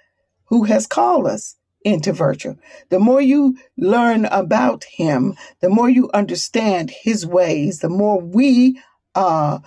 [0.46, 2.57] who has called us into virtue.
[2.90, 8.81] The more you learn about him, the more you understand his ways, the more we
[9.14, 9.61] uh,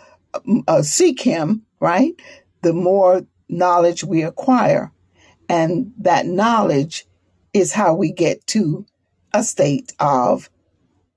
[0.67, 2.13] uh, seek him, right?
[2.61, 4.91] The more knowledge we acquire.
[5.47, 7.05] And that knowledge
[7.53, 8.85] is how we get to
[9.33, 10.49] a state of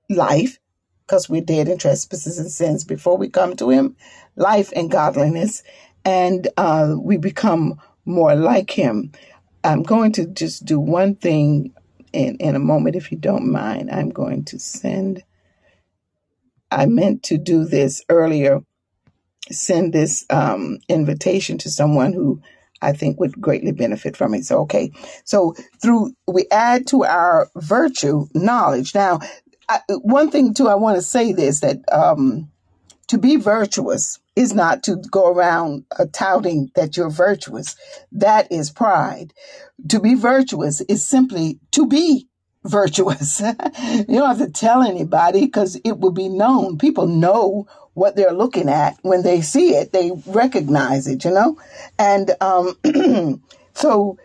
[0.09, 0.59] life,
[1.05, 3.95] because we're dead in trespasses and sins before we come to Him,
[4.35, 5.63] life and godliness,
[6.05, 9.11] and uh, we become more like Him.
[9.63, 11.73] I'm going to just do one thing
[12.13, 13.91] in, in a moment, if you don't mind.
[13.91, 15.23] I'm going to send,
[16.71, 18.61] I meant to do this earlier
[19.51, 22.41] send this um, invitation to someone who
[22.81, 24.45] I think would greatly benefit from it.
[24.45, 24.91] So, okay.
[25.23, 28.93] So through, we add to our virtue knowledge.
[28.93, 29.19] Now,
[29.69, 32.49] I, one thing too, I want to say this, that, um,
[33.07, 37.75] to be virtuous is not to go around uh, touting that you're virtuous.
[38.11, 39.33] That is pride.
[39.89, 42.27] To be virtuous is simply to be
[42.63, 43.39] virtuous.
[43.81, 46.77] you don't have to tell anybody because it will be known.
[46.77, 47.65] People know
[47.97, 48.95] what they're looking at.
[49.01, 51.57] When they see it they recognize it you know?
[51.97, 52.77] And um,
[53.73, 54.17] so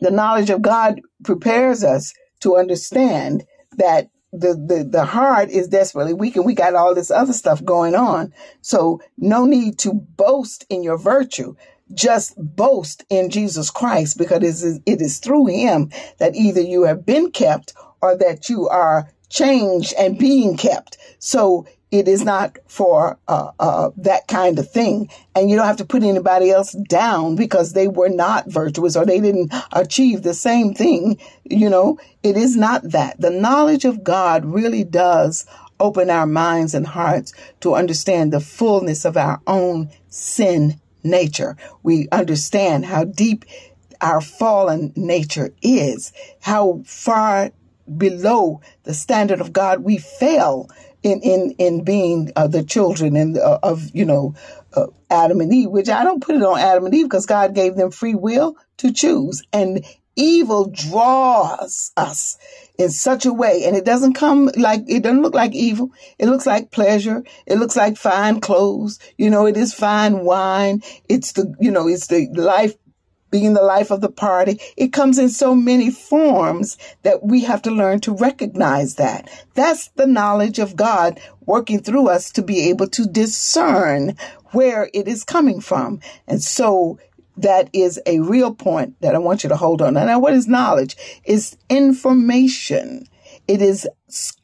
[0.00, 3.44] the knowledge of god prepares us to understand
[3.78, 7.64] that the, the the heart is desperately weak and we got all this other stuff
[7.64, 8.34] going on.
[8.60, 11.56] So no need to boast in your virtue.
[11.94, 16.82] Just boast in jesus christ because it is, it is through him that either you
[16.82, 20.98] have been kept or that you are changed and being kept.
[21.18, 25.08] So it is not for uh, uh, that kind of thing.
[25.34, 29.06] And you don't have to put anybody else down because they were not virtuous or
[29.06, 31.18] they didn't achieve the same thing.
[31.44, 33.20] You know, it is not that.
[33.20, 35.46] The knowledge of God really does
[35.80, 41.56] open our minds and hearts to understand the fullness of our own sin nature.
[41.82, 43.44] We understand how deep
[44.00, 47.50] our fallen nature is, how far
[47.96, 50.68] below the standard of God we fell
[51.02, 54.34] in in in being uh, the children and uh, of you know
[54.74, 57.54] uh, Adam and Eve, which I don't put it on Adam and Eve because God
[57.54, 59.84] gave them free will to choose, and
[60.16, 62.36] evil draws us
[62.76, 65.90] in such a way, and it doesn't come like it doesn't look like evil.
[66.18, 67.24] It looks like pleasure.
[67.46, 68.98] It looks like fine clothes.
[69.16, 70.82] You know, it is fine wine.
[71.08, 72.74] It's the you know it's the life
[73.30, 74.60] being the life of the party.
[74.76, 79.28] It comes in so many forms that we have to learn to recognize that.
[79.54, 84.16] That's the knowledge of God working through us to be able to discern
[84.52, 86.00] where it is coming from.
[86.26, 86.98] And so
[87.36, 89.94] that is a real point that I want you to hold on.
[89.94, 90.96] Now, what is knowledge?
[91.24, 93.06] Is information.
[93.46, 93.86] It is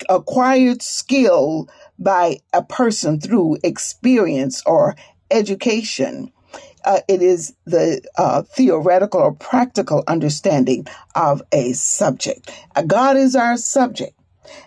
[0.09, 1.69] acquired skill
[1.99, 4.97] by a person through experience or
[5.31, 6.33] education
[6.85, 12.51] uh, it is the uh, theoretical or practical understanding of a subject.
[12.77, 14.19] Uh, God is our subject.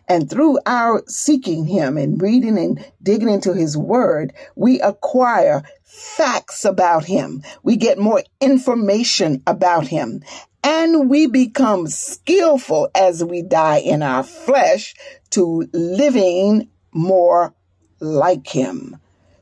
[0.08, 6.66] And through our seeking Him and reading and digging into His Word, we acquire facts
[6.66, 7.44] about Him.
[7.64, 10.24] We get more information about Him.
[10.64, 14.96] And we become skillful as we die in our flesh
[15.32, 17.54] to living more
[18.00, 18.98] like Him.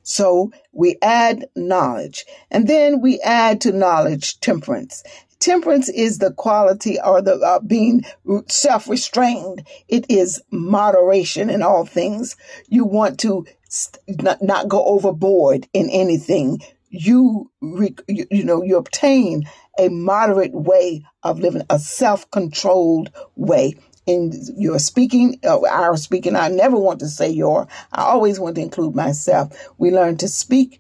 [0.06, 5.04] So we add knowledge and then we add to knowledge temperance.
[5.40, 8.06] Temperance is the quality or the uh, being
[8.48, 9.68] self restrained.
[9.90, 12.38] It is moderation in all things.
[12.70, 16.62] You want to st- not, not go overboard in anything.
[16.90, 19.46] You, you, you know, you obtain
[19.80, 26.36] a moderate way of living, a self controlled way in your speaking, uh, our speaking.
[26.36, 27.68] I never want to say your.
[27.92, 29.70] I always want to include myself.
[29.78, 30.80] We learn to speak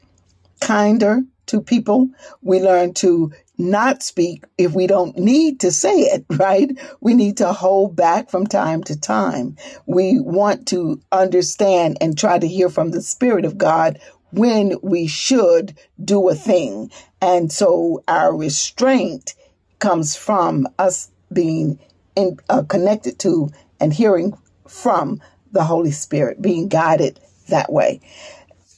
[0.61, 2.09] kinder to people.
[2.41, 6.77] We learn to not speak if we don't need to say it, right?
[7.01, 9.55] We need to hold back from time to time.
[9.85, 13.99] We want to understand and try to hear from the Spirit of God
[14.31, 16.91] when we should do a thing.
[17.21, 19.35] And so our restraint
[19.79, 21.79] comes from us being
[22.15, 23.49] in, uh, connected to
[23.79, 24.33] and hearing
[24.67, 28.01] from the Holy Spirit, being guided that way.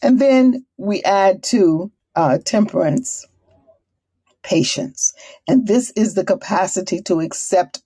[0.02, 3.28] And then we add to uh, temperance,
[4.43, 5.13] patience.
[5.47, 7.82] And this is the capacity to accept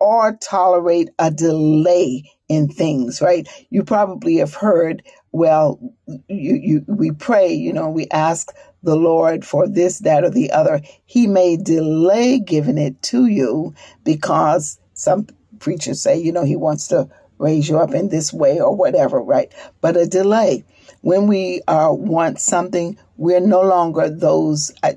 [0.00, 3.48] or tolerate a delay in things, right?
[3.70, 9.44] You probably have heard, well, you, you, we pray, you know, we ask the Lord
[9.44, 10.80] for this, that, or the other.
[11.04, 15.26] He may delay giving it to you because some
[15.58, 19.20] preachers say, you know, he wants to raise you up in this way or whatever,
[19.20, 19.52] right?
[19.80, 20.64] But a delay.
[21.00, 24.94] When we uh, want something, we're no longer those, uh,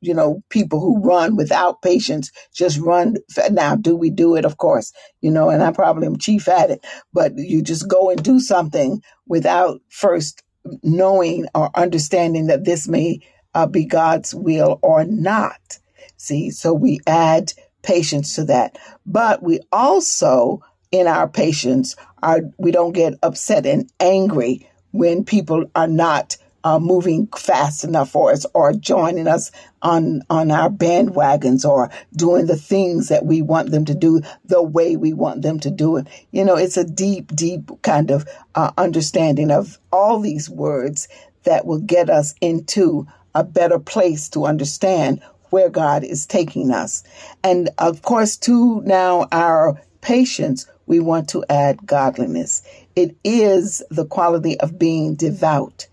[0.00, 3.16] you know, people who run without patience, just run.
[3.50, 4.44] Now, do we do it?
[4.44, 8.10] Of course, you know, and I probably am chief at it, but you just go
[8.10, 10.42] and do something without first
[10.82, 13.20] knowing or understanding that this may
[13.54, 15.78] uh, be God's will or not.
[16.16, 17.52] See, so we add
[17.82, 18.78] patience to that.
[19.06, 20.62] But we also,
[20.92, 26.78] in our patience, are we don't get upset and angry when people are not uh,
[26.78, 29.50] moving fast enough for us or joining us
[29.82, 34.62] on on our bandwagons or doing the things that we want them to do the
[34.62, 36.06] way we want them to do it.
[36.30, 41.08] You know, it's a deep, deep kind of uh, understanding of all these words
[41.44, 47.02] that will get us into a better place to understand where God is taking us.
[47.42, 52.62] And of course, to now our patience, we want to add godliness.
[52.96, 55.86] It is the quality of being devout,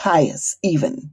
[0.00, 1.12] pious, even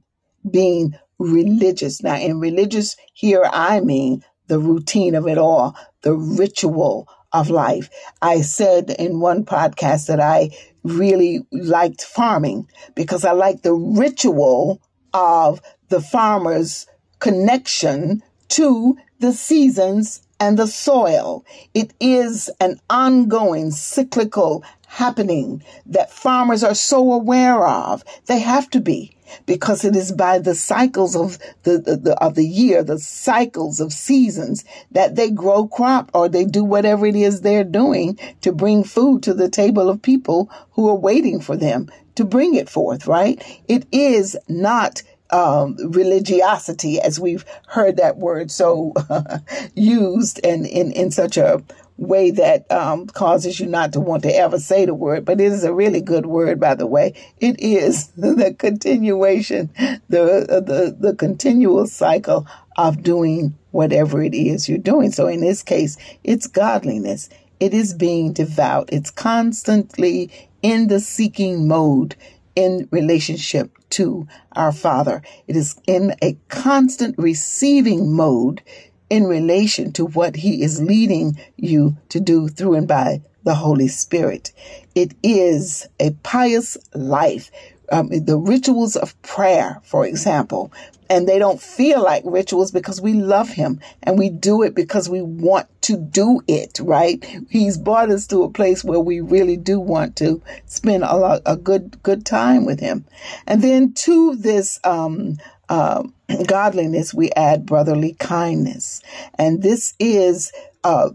[0.50, 2.02] being religious.
[2.02, 7.90] Now, in religious, here I mean the routine of it all, the ritual of life.
[8.22, 10.50] I said in one podcast that I
[10.82, 14.80] really liked farming because I like the ritual
[15.12, 15.60] of
[15.90, 16.86] the farmers
[17.18, 21.44] connection to the seasons and the soil.
[21.74, 28.02] It is an ongoing cyclical happening that farmers are so aware of.
[28.26, 29.14] They have to be
[29.44, 33.80] because it is by the cycles of the, the, the, of the year, the cycles
[33.80, 38.50] of seasons that they grow crop or they do whatever it is they're doing to
[38.50, 42.70] bring food to the table of people who are waiting for them to bring it
[42.70, 43.42] forth, right?
[43.68, 48.94] It is not um, religiosity, as we've heard that word so
[49.74, 51.62] used and in, in such a
[51.98, 55.52] way that um, causes you not to want to ever say the word, but it
[55.52, 57.12] is a really good word, by the way.
[57.40, 59.70] It is the continuation,
[60.08, 62.46] the the the continual cycle
[62.76, 65.10] of doing whatever it is you're doing.
[65.10, 67.28] So in this case, it's godliness.
[67.60, 68.88] It is being devout.
[68.92, 70.30] It's constantly
[70.62, 72.14] in the seeking mode
[72.54, 75.22] in relationship to our Father.
[75.46, 78.62] It is in a constant receiving mode
[79.10, 83.88] in relation to what He is leading you to do through and by the Holy
[83.88, 84.52] Spirit.
[84.94, 87.50] It is a pious life.
[87.90, 90.70] Um, the rituals of prayer, for example,
[91.08, 95.08] and they don't feel like rituals because we love him and we do it because
[95.08, 97.24] we want to do it, right?
[97.48, 101.42] He's brought us to a place where we really do want to spend a lot,
[101.46, 103.06] a good, good time with him.
[103.46, 105.38] And then to this, um,
[105.70, 106.02] uh,
[106.46, 109.02] godliness, we add brotherly kindness.
[109.38, 110.52] And this is,
[110.84, 111.10] uh,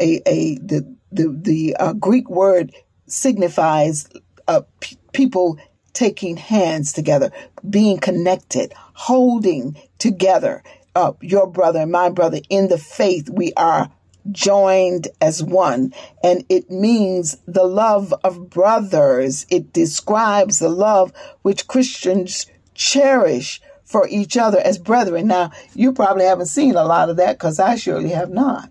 [0.00, 2.72] a, a, the, the, the uh, Greek word
[3.06, 4.08] signifies,
[4.48, 5.58] uh, p- people
[5.92, 7.30] taking hands together,
[7.68, 10.62] being connected, holding together.
[10.94, 13.90] Uh, your brother and my brother in the faith, we are
[14.32, 15.92] joined as one.
[16.22, 19.46] And it means the love of brothers.
[19.50, 21.12] It describes the love
[21.42, 25.28] which Christians cherish for each other as brethren.
[25.28, 28.70] Now, you probably haven't seen a lot of that because I surely have not.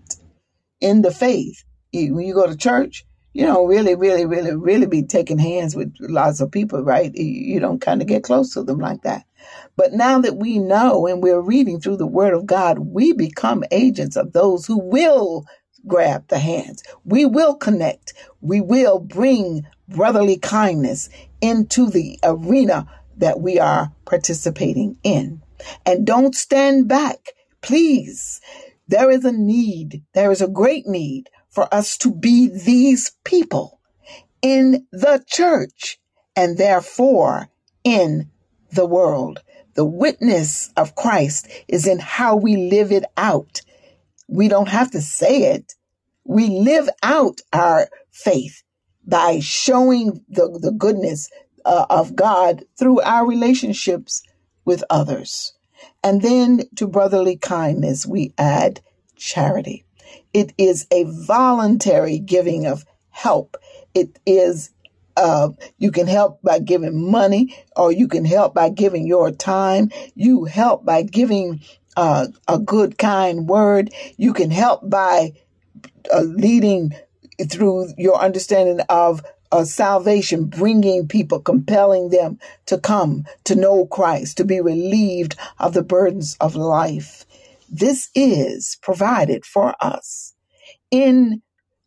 [0.80, 5.02] In the faith, when you go to church, you don't really, really, really, really be
[5.02, 7.14] taking hands with lots of people, right?
[7.14, 9.24] You don't kind of get close to them like that.
[9.76, 13.64] But now that we know and we're reading through the Word of God, we become
[13.70, 15.44] agents of those who will
[15.86, 16.82] grab the hands.
[17.04, 18.14] We will connect.
[18.40, 21.10] We will bring brotherly kindness
[21.40, 25.42] into the arena that we are participating in.
[25.84, 27.32] And don't stand back.
[27.62, 28.40] Please.
[28.88, 30.04] There is a need.
[30.14, 33.80] There is a great need for us to be these people
[34.42, 35.98] in the church
[36.36, 37.48] and therefore
[37.82, 38.30] in
[38.72, 39.42] the world.
[39.74, 43.60] The witness of Christ is in how we live it out.
[44.28, 45.74] We don't have to say it.
[46.24, 48.62] We live out our faith
[49.06, 51.30] by showing the, the goodness
[51.66, 54.22] uh, of God through our relationships
[54.64, 55.52] with others.
[56.02, 58.80] And then to brotherly kindness, we add
[59.16, 59.84] charity.
[60.32, 63.56] It is a voluntary giving of help.
[63.94, 64.70] It is
[65.16, 65.48] uh,
[65.78, 69.90] you can help by giving money, or you can help by giving your time.
[70.14, 71.62] You help by giving
[71.96, 73.92] uh, a good, kind word.
[74.18, 75.32] You can help by
[76.12, 76.94] uh, leading
[77.48, 79.22] through your understanding of
[79.52, 85.74] uh, salvation, bringing people, compelling them to come to know Christ, to be relieved of
[85.74, 87.24] the burdens of life.
[87.68, 90.34] This is provided for us
[90.90, 91.42] in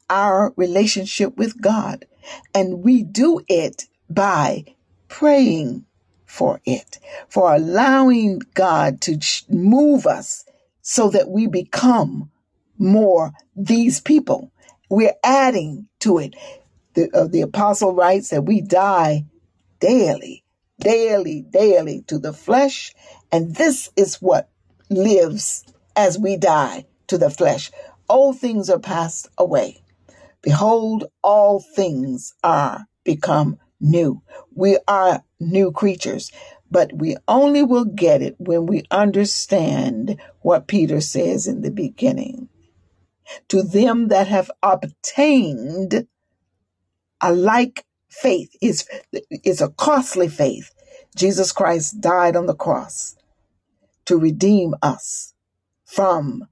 [0.09, 2.05] our relationship with God.
[2.53, 4.65] And we do it by
[5.07, 5.85] praying
[6.25, 10.45] for it, for allowing God to move us
[10.81, 12.31] so that we become
[12.77, 14.51] more these people.
[14.89, 16.35] We're adding to it.
[16.99, 19.25] The, the apostle writes that we die
[19.79, 20.43] daily,
[20.79, 22.93] daily, daily to the flesh.
[23.31, 24.49] And this is what
[24.89, 25.63] lives
[25.95, 27.71] as we die to the flesh.
[28.09, 29.81] Old things are passed away.
[30.41, 34.21] Behold, all things are become new.
[34.53, 36.31] We are new creatures,
[36.69, 42.49] but we only will get it when we understand what Peter says in the beginning.
[43.49, 46.07] To them that have obtained
[47.21, 48.87] a like faith is,
[49.43, 50.73] is a costly faith.
[51.15, 53.15] Jesus Christ died on the cross
[54.05, 55.33] to redeem us
[55.85, 56.47] from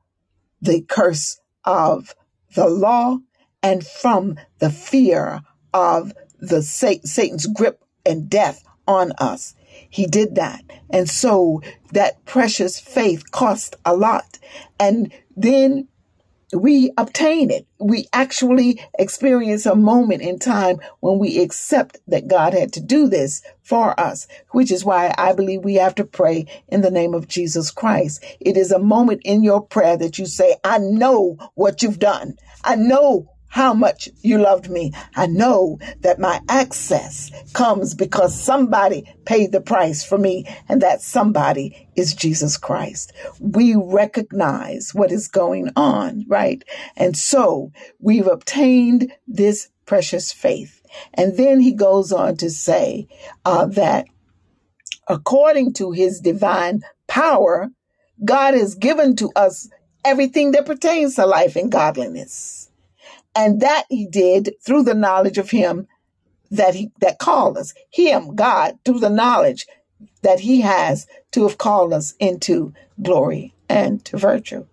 [0.61, 2.15] the curse of
[2.55, 3.18] the law
[3.61, 5.41] and from the fear
[5.74, 9.53] of the Satan's grip and death on us.
[9.89, 10.63] He did that.
[10.89, 11.61] And so
[11.91, 14.39] that precious faith cost a lot.
[14.80, 15.88] And then
[16.53, 17.67] we obtain it.
[17.79, 23.07] We actually experience a moment in time when we accept that God had to do
[23.07, 27.13] this for us, which is why I believe we have to pray in the name
[27.13, 28.23] of Jesus Christ.
[28.39, 32.37] It is a moment in your prayer that you say, I know what you've done.
[32.63, 34.93] I know how much you loved me.
[35.15, 41.01] I know that my access comes because somebody paid the price for me, and that
[41.01, 43.13] somebody is Jesus Christ.
[43.39, 46.63] We recognize what is going on, right?
[46.95, 50.81] And so we've obtained this precious faith.
[51.13, 53.07] And then he goes on to say
[53.45, 54.07] uh, that
[55.07, 57.69] according to his divine power,
[58.23, 59.69] God has given to us
[60.05, 62.66] everything that pertains to life and godliness.
[63.38, 65.88] And that he did through the knowledge of him
[66.51, 67.73] that he that called us.
[67.91, 69.67] Him, God, through the knowledge
[70.23, 74.65] that he has to have called us into glory and to virtue.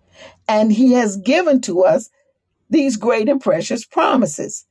[0.47, 2.09] And he has given to us
[2.69, 4.65] these great and precious promises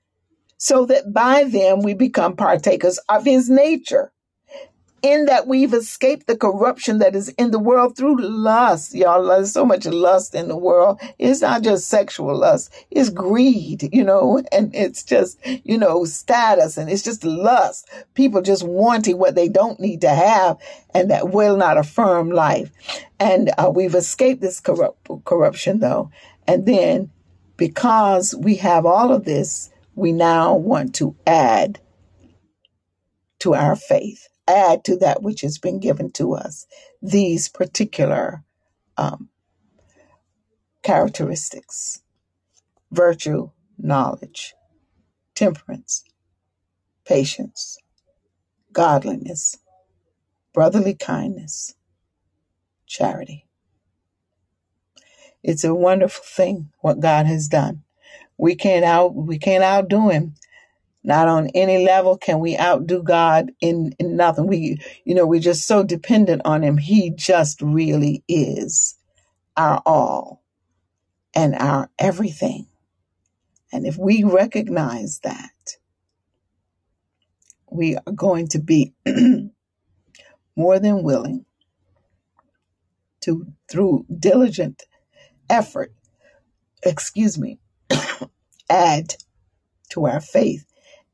[0.58, 4.12] so that by them we become partakers of his nature
[5.04, 8.94] in that we've escaped the corruption that is in the world through lust.
[8.94, 10.98] Y'all, there's so much lust in the world.
[11.18, 12.72] It's not just sexual lust.
[12.90, 17.86] It's greed, you know, and it's just, you know, status and it's just lust.
[18.14, 20.56] People just wanting what they don't need to have
[20.94, 22.70] and that will not affirm life.
[23.20, 26.10] And uh, we've escaped this corrupt, corruption though.
[26.46, 27.10] And then
[27.58, 31.78] because we have all of this, we now want to add
[33.40, 36.66] to our faith add to that which has been given to us
[37.02, 38.44] these particular
[38.96, 39.30] um,
[40.82, 42.02] characteristics
[42.92, 44.54] virtue, knowledge,
[45.34, 46.04] temperance,
[47.06, 47.78] patience,
[48.72, 49.58] godliness,
[50.54, 51.74] brotherly kindness,
[52.86, 53.46] charity.
[55.42, 57.82] It's a wonderful thing what God has done.
[58.38, 60.34] We can't out we can't outdo him.
[61.04, 64.46] Not on any level can we outdo God in, in nothing.
[64.46, 66.78] We, you know, we're just so dependent on Him.
[66.78, 68.96] He just really is
[69.56, 70.42] our all
[71.34, 72.68] and our everything.
[73.72, 75.50] And if we recognize that,
[77.70, 78.94] we are going to be
[80.56, 81.44] more than willing
[83.22, 84.84] to, through diligent
[85.50, 85.92] effort,
[86.82, 87.58] excuse me,
[88.70, 89.14] add
[89.90, 90.64] to our faith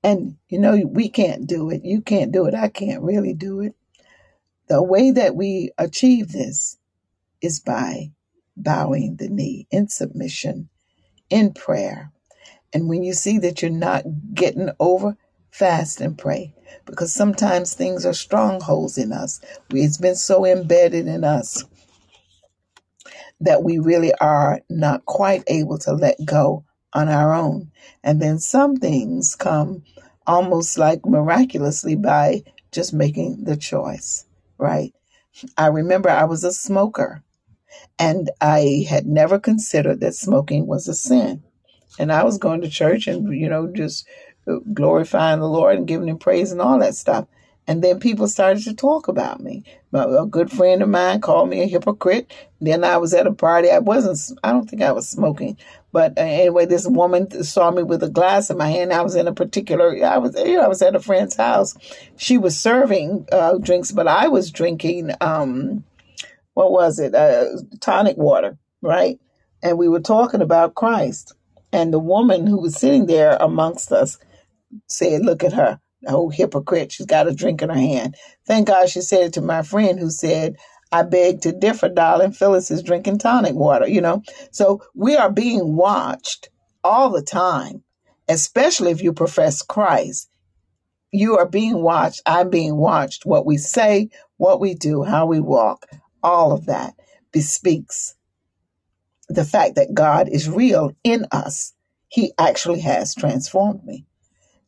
[0.03, 1.85] and you know, we can't do it.
[1.85, 2.55] You can't do it.
[2.55, 3.75] I can't really do it.
[4.69, 6.79] The way that we achieve this
[7.43, 8.13] is by
[8.57, 10.69] bowing the knee in submission,
[11.29, 12.13] in prayer.
[12.73, 15.17] And when you see that you're not getting over,
[15.51, 16.55] fast and pray.
[16.87, 19.41] Because sometimes things are strongholds in us.
[19.71, 21.65] It's been so embedded in us
[23.41, 27.71] that we really are not quite able to let go on our own.
[28.03, 29.85] And then some things come
[30.27, 34.27] almost like miraculously by just making the choice,
[34.59, 34.93] right?
[35.57, 37.23] I remember I was a smoker
[37.99, 41.43] and I had never considered that smoking was a sin.
[41.99, 44.07] And I was going to church and, you know, just
[44.49, 47.27] uh, glorifying the Lord and giving him praise and all that stuff.
[47.67, 49.65] And then people started to talk about me.
[49.93, 52.33] A good friend of mine called me a hypocrite.
[52.61, 53.71] Then I was at a party.
[53.71, 55.57] I wasn't, I don't think I was smoking.
[55.93, 58.93] But uh, anyway, this woman saw me with a glass in my hand.
[58.93, 61.77] I was in a particular, I was, you know, I was at a friend's house.
[62.17, 65.85] She was serving uh, drinks, but I was drinking, um,
[66.55, 67.15] what was it?
[67.15, 67.47] Uh,
[67.81, 69.21] tonic water, right?
[69.63, 71.35] And we were talking about Christ.
[71.73, 74.19] And the woman who was sitting there amongst us
[74.89, 78.17] said, Look at her oh hypocrite she's got a drink in her hand.
[78.47, 80.57] Thank god she said it to my friend who said
[80.93, 82.33] i beg to differ darling.
[82.33, 84.23] Phyllis is drinking tonic water you know?
[84.51, 86.49] So we are being watched
[86.85, 87.83] all the time
[88.29, 90.29] especially if you profess christ.
[91.13, 92.23] You are being watched.
[92.25, 93.27] I'm being watched.
[93.27, 95.87] What we say what we do how we walk
[96.23, 96.95] all of that
[97.33, 98.15] bespeaks
[99.29, 101.73] the fact that god is real in us.
[102.09, 104.07] He actually has transformed me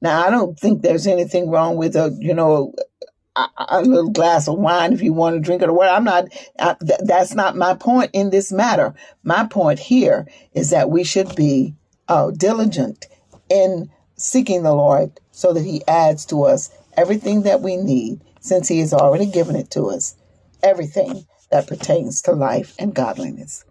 [0.03, 2.75] now, I don't think there's anything wrong with a, you know,
[3.37, 5.89] a, a little glass of wine if you want to drink it or what.
[5.89, 6.25] I'm not,
[6.59, 8.95] I, th- that's not my point in this matter.
[9.23, 11.77] My point here is that we should be
[12.09, 13.07] uh, diligent
[13.49, 18.67] in seeking the Lord so that He adds to us everything that we need since
[18.67, 20.17] He has already given it to us,
[20.65, 23.65] everything that pertains to life and godliness.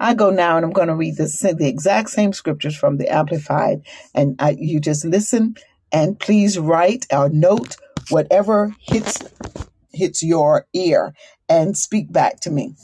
[0.00, 3.12] I go now and I'm going to read this, the exact same scriptures from the
[3.12, 3.82] Amplified,
[4.14, 5.56] and I, you just listen
[5.94, 7.76] and please write or note
[8.10, 9.22] whatever hits
[9.92, 11.14] hits your ear
[11.48, 12.74] and speak back to me.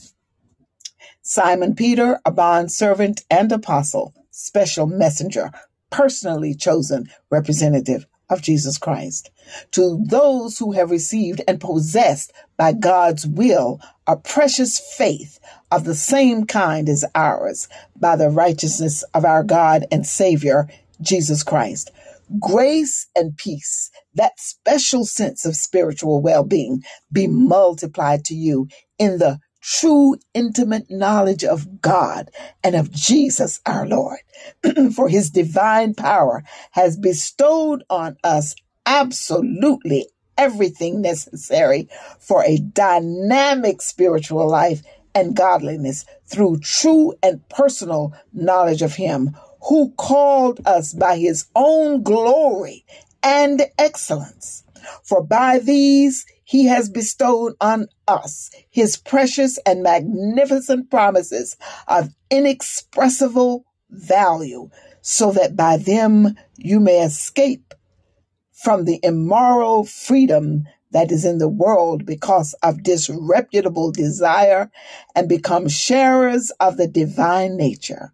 [1.21, 5.51] Simon Peter, a bond servant and apostle, special messenger,
[5.91, 9.31] personally chosen representative of Jesus Christ.
[9.73, 15.41] To those who have received and possessed by God's will a precious faith
[15.73, 20.69] of the same kind as ours by the righteousness of our God and Savior,
[21.01, 21.91] Jesus Christ.
[22.39, 28.69] Grace and peace, that special sense of spiritual well being, be multiplied to you
[28.99, 32.31] in the true intimate knowledge of God
[32.63, 34.21] and of Jesus our Lord.
[34.95, 38.55] For his divine power has bestowed on us
[38.87, 40.07] absolutely
[40.39, 44.83] everything necessary for a dynamic spiritual life
[45.15, 49.37] and godliness through true and personal knowledge of him
[49.69, 52.85] who called us by his own glory
[53.23, 54.65] and excellence.
[55.05, 61.57] For by these he has bestowed on us his precious and magnificent promises
[61.87, 64.71] of inexpressible value,
[65.03, 67.75] so that by them you may escape
[68.53, 74.71] from the immoral freedom that is in the world because of disreputable desire
[75.15, 78.13] and become sharers of the divine nature.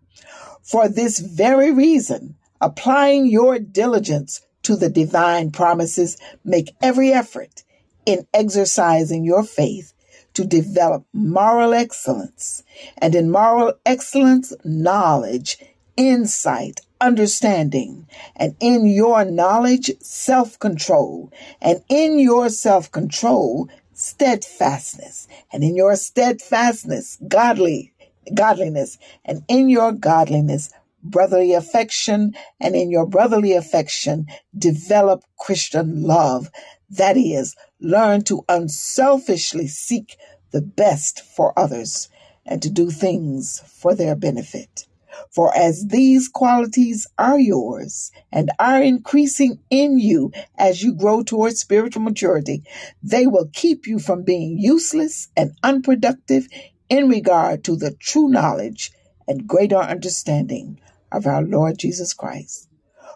[0.67, 7.63] For this very reason, applying your diligence to the divine promises, make every effort
[8.05, 9.93] in exercising your faith
[10.35, 12.65] to develop moral excellence,
[12.99, 15.59] and in moral excellence, knowledge,
[15.97, 25.63] insight, understanding, and in your knowledge, self control, and in your self control, steadfastness, and
[25.63, 27.93] in your steadfastness, godly
[28.35, 30.71] godliness, and in your godliness,
[31.03, 36.51] brotherly affection, and in your brotherly affection, develop Christian love.
[36.91, 40.17] That is, learn to unselfishly seek
[40.51, 42.09] the best for others
[42.45, 44.87] and to do things for their benefit.
[45.31, 51.61] For as these qualities are yours and are increasing in you as you grow towards
[51.61, 52.63] spiritual maturity,
[53.03, 56.49] they will keep you from being useless and unproductive
[56.89, 58.93] in regard to the true knowledge
[59.29, 60.81] and greater understanding
[61.13, 62.69] of our Lord Jesus Christ.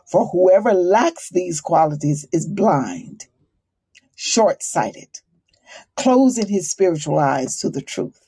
[0.06, 3.26] For whoever lacks these qualities is blind,
[4.16, 5.20] short sighted,
[5.96, 8.20] closing his spiritual eyes to the truth,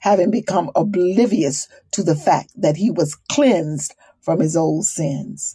[0.00, 5.54] having become oblivious to the fact that he was cleansed from his old sins.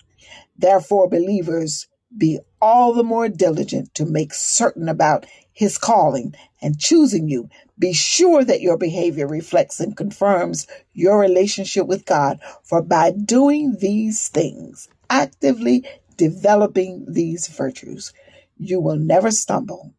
[0.58, 7.28] Therefore, believers, be all the more diligent to make certain about his calling and choosing
[7.28, 7.50] you.
[7.84, 12.40] Be sure that your behavior reflects and confirms your relationship with God.
[12.64, 15.84] For by doing these things, actively
[16.16, 18.14] developing these virtues,
[18.56, 19.94] you will never stumble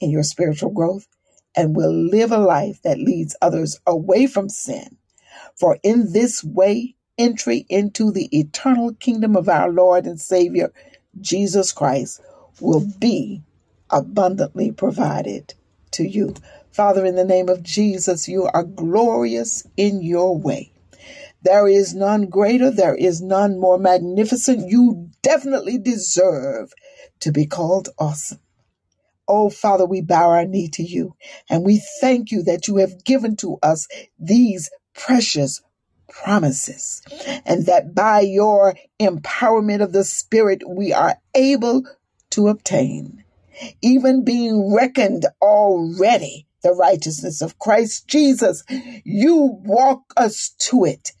[0.00, 1.06] in your spiritual growth
[1.56, 4.98] and will live a life that leads others away from sin.
[5.54, 10.74] For in this way, entry into the eternal kingdom of our Lord and Savior,
[11.18, 12.20] Jesus Christ,
[12.60, 13.40] will be
[13.88, 15.54] abundantly provided
[15.92, 16.34] to you.
[16.74, 20.72] Father, in the name of Jesus, you are glorious in your way.
[21.40, 24.68] There is none greater, there is none more magnificent.
[24.68, 26.72] You definitely deserve
[27.20, 28.40] to be called awesome.
[29.28, 31.14] Oh, Father, we bow our knee to you
[31.48, 33.86] and we thank you that you have given to us
[34.18, 35.62] these precious
[36.08, 37.02] promises
[37.46, 41.84] and that by your empowerment of the Spirit, we are able
[42.30, 43.22] to obtain
[43.80, 48.64] even being reckoned already the righteousness of Christ Jesus.
[49.04, 51.12] You walk us to it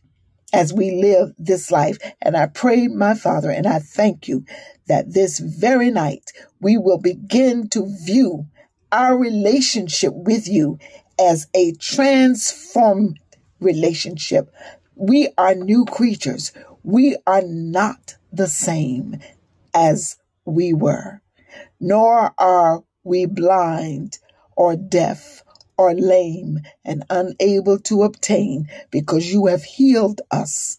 [0.52, 1.98] as we live this life.
[2.20, 4.44] And I pray, my Father, and I thank you
[4.88, 8.46] that this very night we will begin to view
[8.90, 10.78] our relationship with you
[11.18, 13.20] as a transformed
[13.60, 14.52] relationship.
[14.96, 16.52] We are new creatures.
[16.82, 19.20] We are not the same
[19.72, 21.20] as we were
[21.80, 24.18] nor are we blind
[24.56, 25.42] or deaf
[25.76, 30.78] or lame and unable to obtain because you have healed us.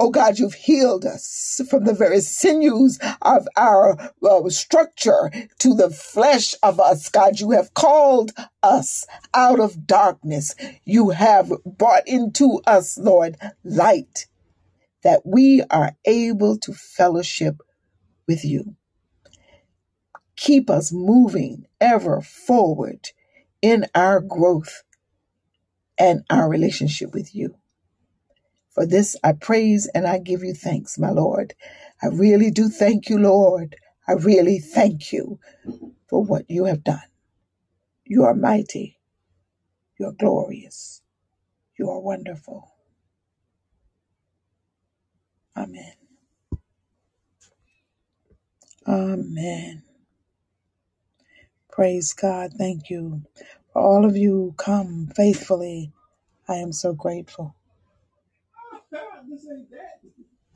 [0.00, 3.96] Oh God, you've healed us from the very sinews of our
[4.28, 7.08] uh, structure to the flesh of us.
[7.08, 8.32] God, you have called
[8.62, 10.54] us out of darkness.
[10.84, 14.26] You have brought into us, Lord, light
[15.04, 17.56] that we are able to fellowship
[18.26, 18.76] with you
[20.42, 23.10] keep us moving ever forward
[23.62, 24.82] in our growth
[25.98, 27.56] and our relationship with you.
[28.74, 31.54] For this I praise and I give you thanks, my Lord.
[32.02, 33.76] I really do thank you, Lord.
[34.08, 35.40] I really thank you
[36.08, 37.02] for what you have done.
[38.06, 38.98] You are mighty.
[39.98, 41.02] You are glorious.
[41.78, 42.72] You are wonderful.
[45.56, 45.94] Amen.
[48.88, 49.82] Amen.
[51.72, 52.52] Praise God.
[52.58, 53.22] Thank you.
[53.72, 55.92] For all of you who come faithfully,
[56.48, 57.56] I am so grateful.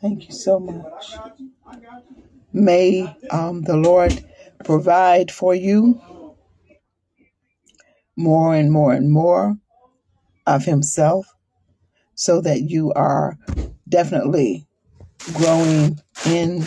[0.01, 1.17] Thank you so much.
[2.53, 4.25] May um, the Lord
[4.65, 6.01] provide for you
[8.17, 9.57] more and more and more
[10.47, 11.35] of Himself
[12.15, 13.39] so that you are
[13.89, 14.67] definitely
[15.35, 16.65] growing in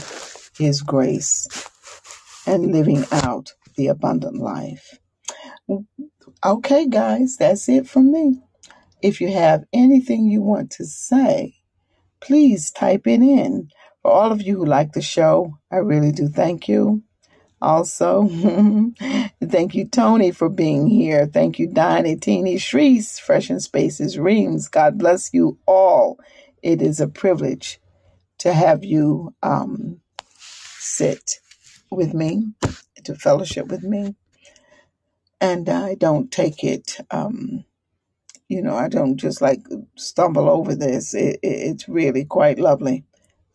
[0.58, 1.48] His grace
[2.48, 5.00] and living out the abundant life.
[6.46, 8.42] Okay, guys, that's it from me.
[9.02, 11.56] If you have anything you want to say,
[12.22, 13.70] please type it in.
[14.02, 17.04] For all of you who like the show, I really do thank you.
[17.62, 18.30] Also,
[19.44, 21.28] thank you, Tony, for being here.
[21.28, 24.70] Thank you, Donnie, Teeny, Shreese, Fresh and Spaces, Reams.
[24.70, 26.20] God bless you all.
[26.64, 27.82] It is a privilege
[28.40, 30.02] to have you um,
[30.70, 31.40] sit
[31.92, 32.54] with me,
[33.06, 34.16] to fellowship with me.
[35.42, 37.66] And I don't take it, um,
[38.50, 39.62] you know, I don't just like
[39.96, 41.14] stumble over this.
[41.16, 43.04] It, it, it's really quite lovely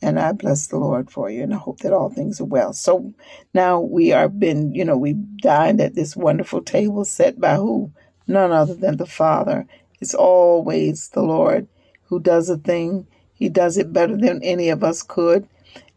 [0.02, 2.72] and I bless the Lord for you, and I hope that all things are well.
[2.72, 3.14] So
[3.52, 7.92] now we are been, you know, we dined at this wonderful table set by who?
[8.26, 9.66] None other than the Father.
[10.00, 11.66] It's always the Lord
[12.04, 13.06] who does a thing.
[13.34, 15.48] He does it better than any of us could.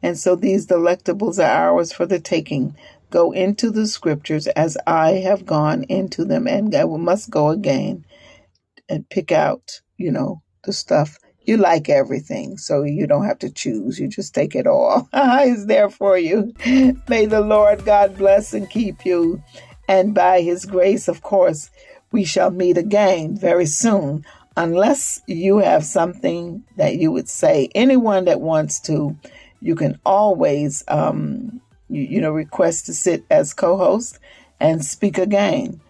[0.02, 1.44] And so these delectables are
[1.74, 2.76] ours for the taking.
[3.10, 8.06] Go into the scriptures as I have gone into them, and I must go again
[8.90, 13.50] and pick out, you know, the stuff you like everything, so you don't have to
[13.50, 14.00] choose.
[14.00, 15.08] You just take it all.
[15.44, 16.54] He's there for you.
[17.08, 19.42] May the Lord God bless and keep you.
[19.88, 21.70] And by His grace, of course,
[22.12, 24.26] we shall meet again very soon.
[24.58, 29.16] Unless you have something that you would say, anyone that wants to,
[29.62, 34.20] you can always, um, you, you know, request to sit as co host
[34.60, 35.82] and speak again.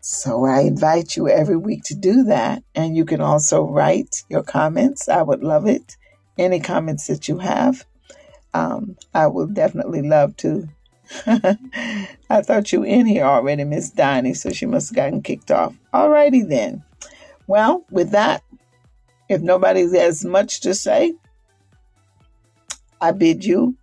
[0.00, 2.62] So I invite you every week to do that.
[2.74, 5.08] And you can also write your comments.
[5.08, 5.96] I would love it.
[6.38, 7.84] Any comments that you have,
[8.54, 10.68] um, I will definitely love to.
[11.26, 15.50] I thought you were in here already, Miss Donnie, so she must have gotten kicked
[15.50, 15.74] off.
[15.92, 16.84] Alrighty then.
[17.46, 18.42] Well, with that,
[19.28, 21.14] if nobody has much to say,
[23.06, 23.76] I bid you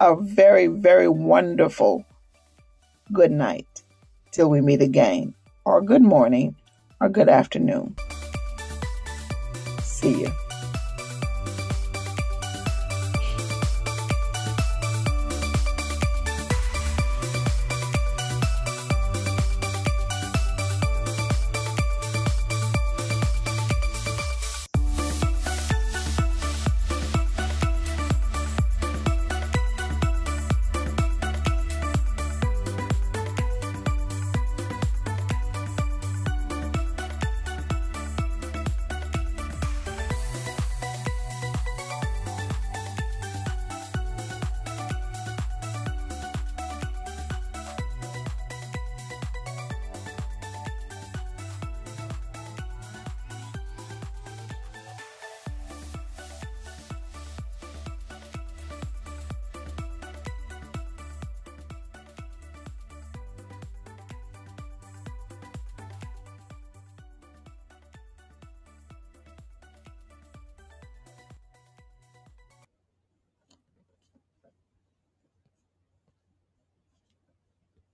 [0.00, 2.06] a very, very wonderful
[3.12, 3.82] good night
[4.30, 5.34] till we meet again
[5.66, 6.56] or good morning
[6.98, 7.94] or good afternoon.
[9.82, 10.43] See you.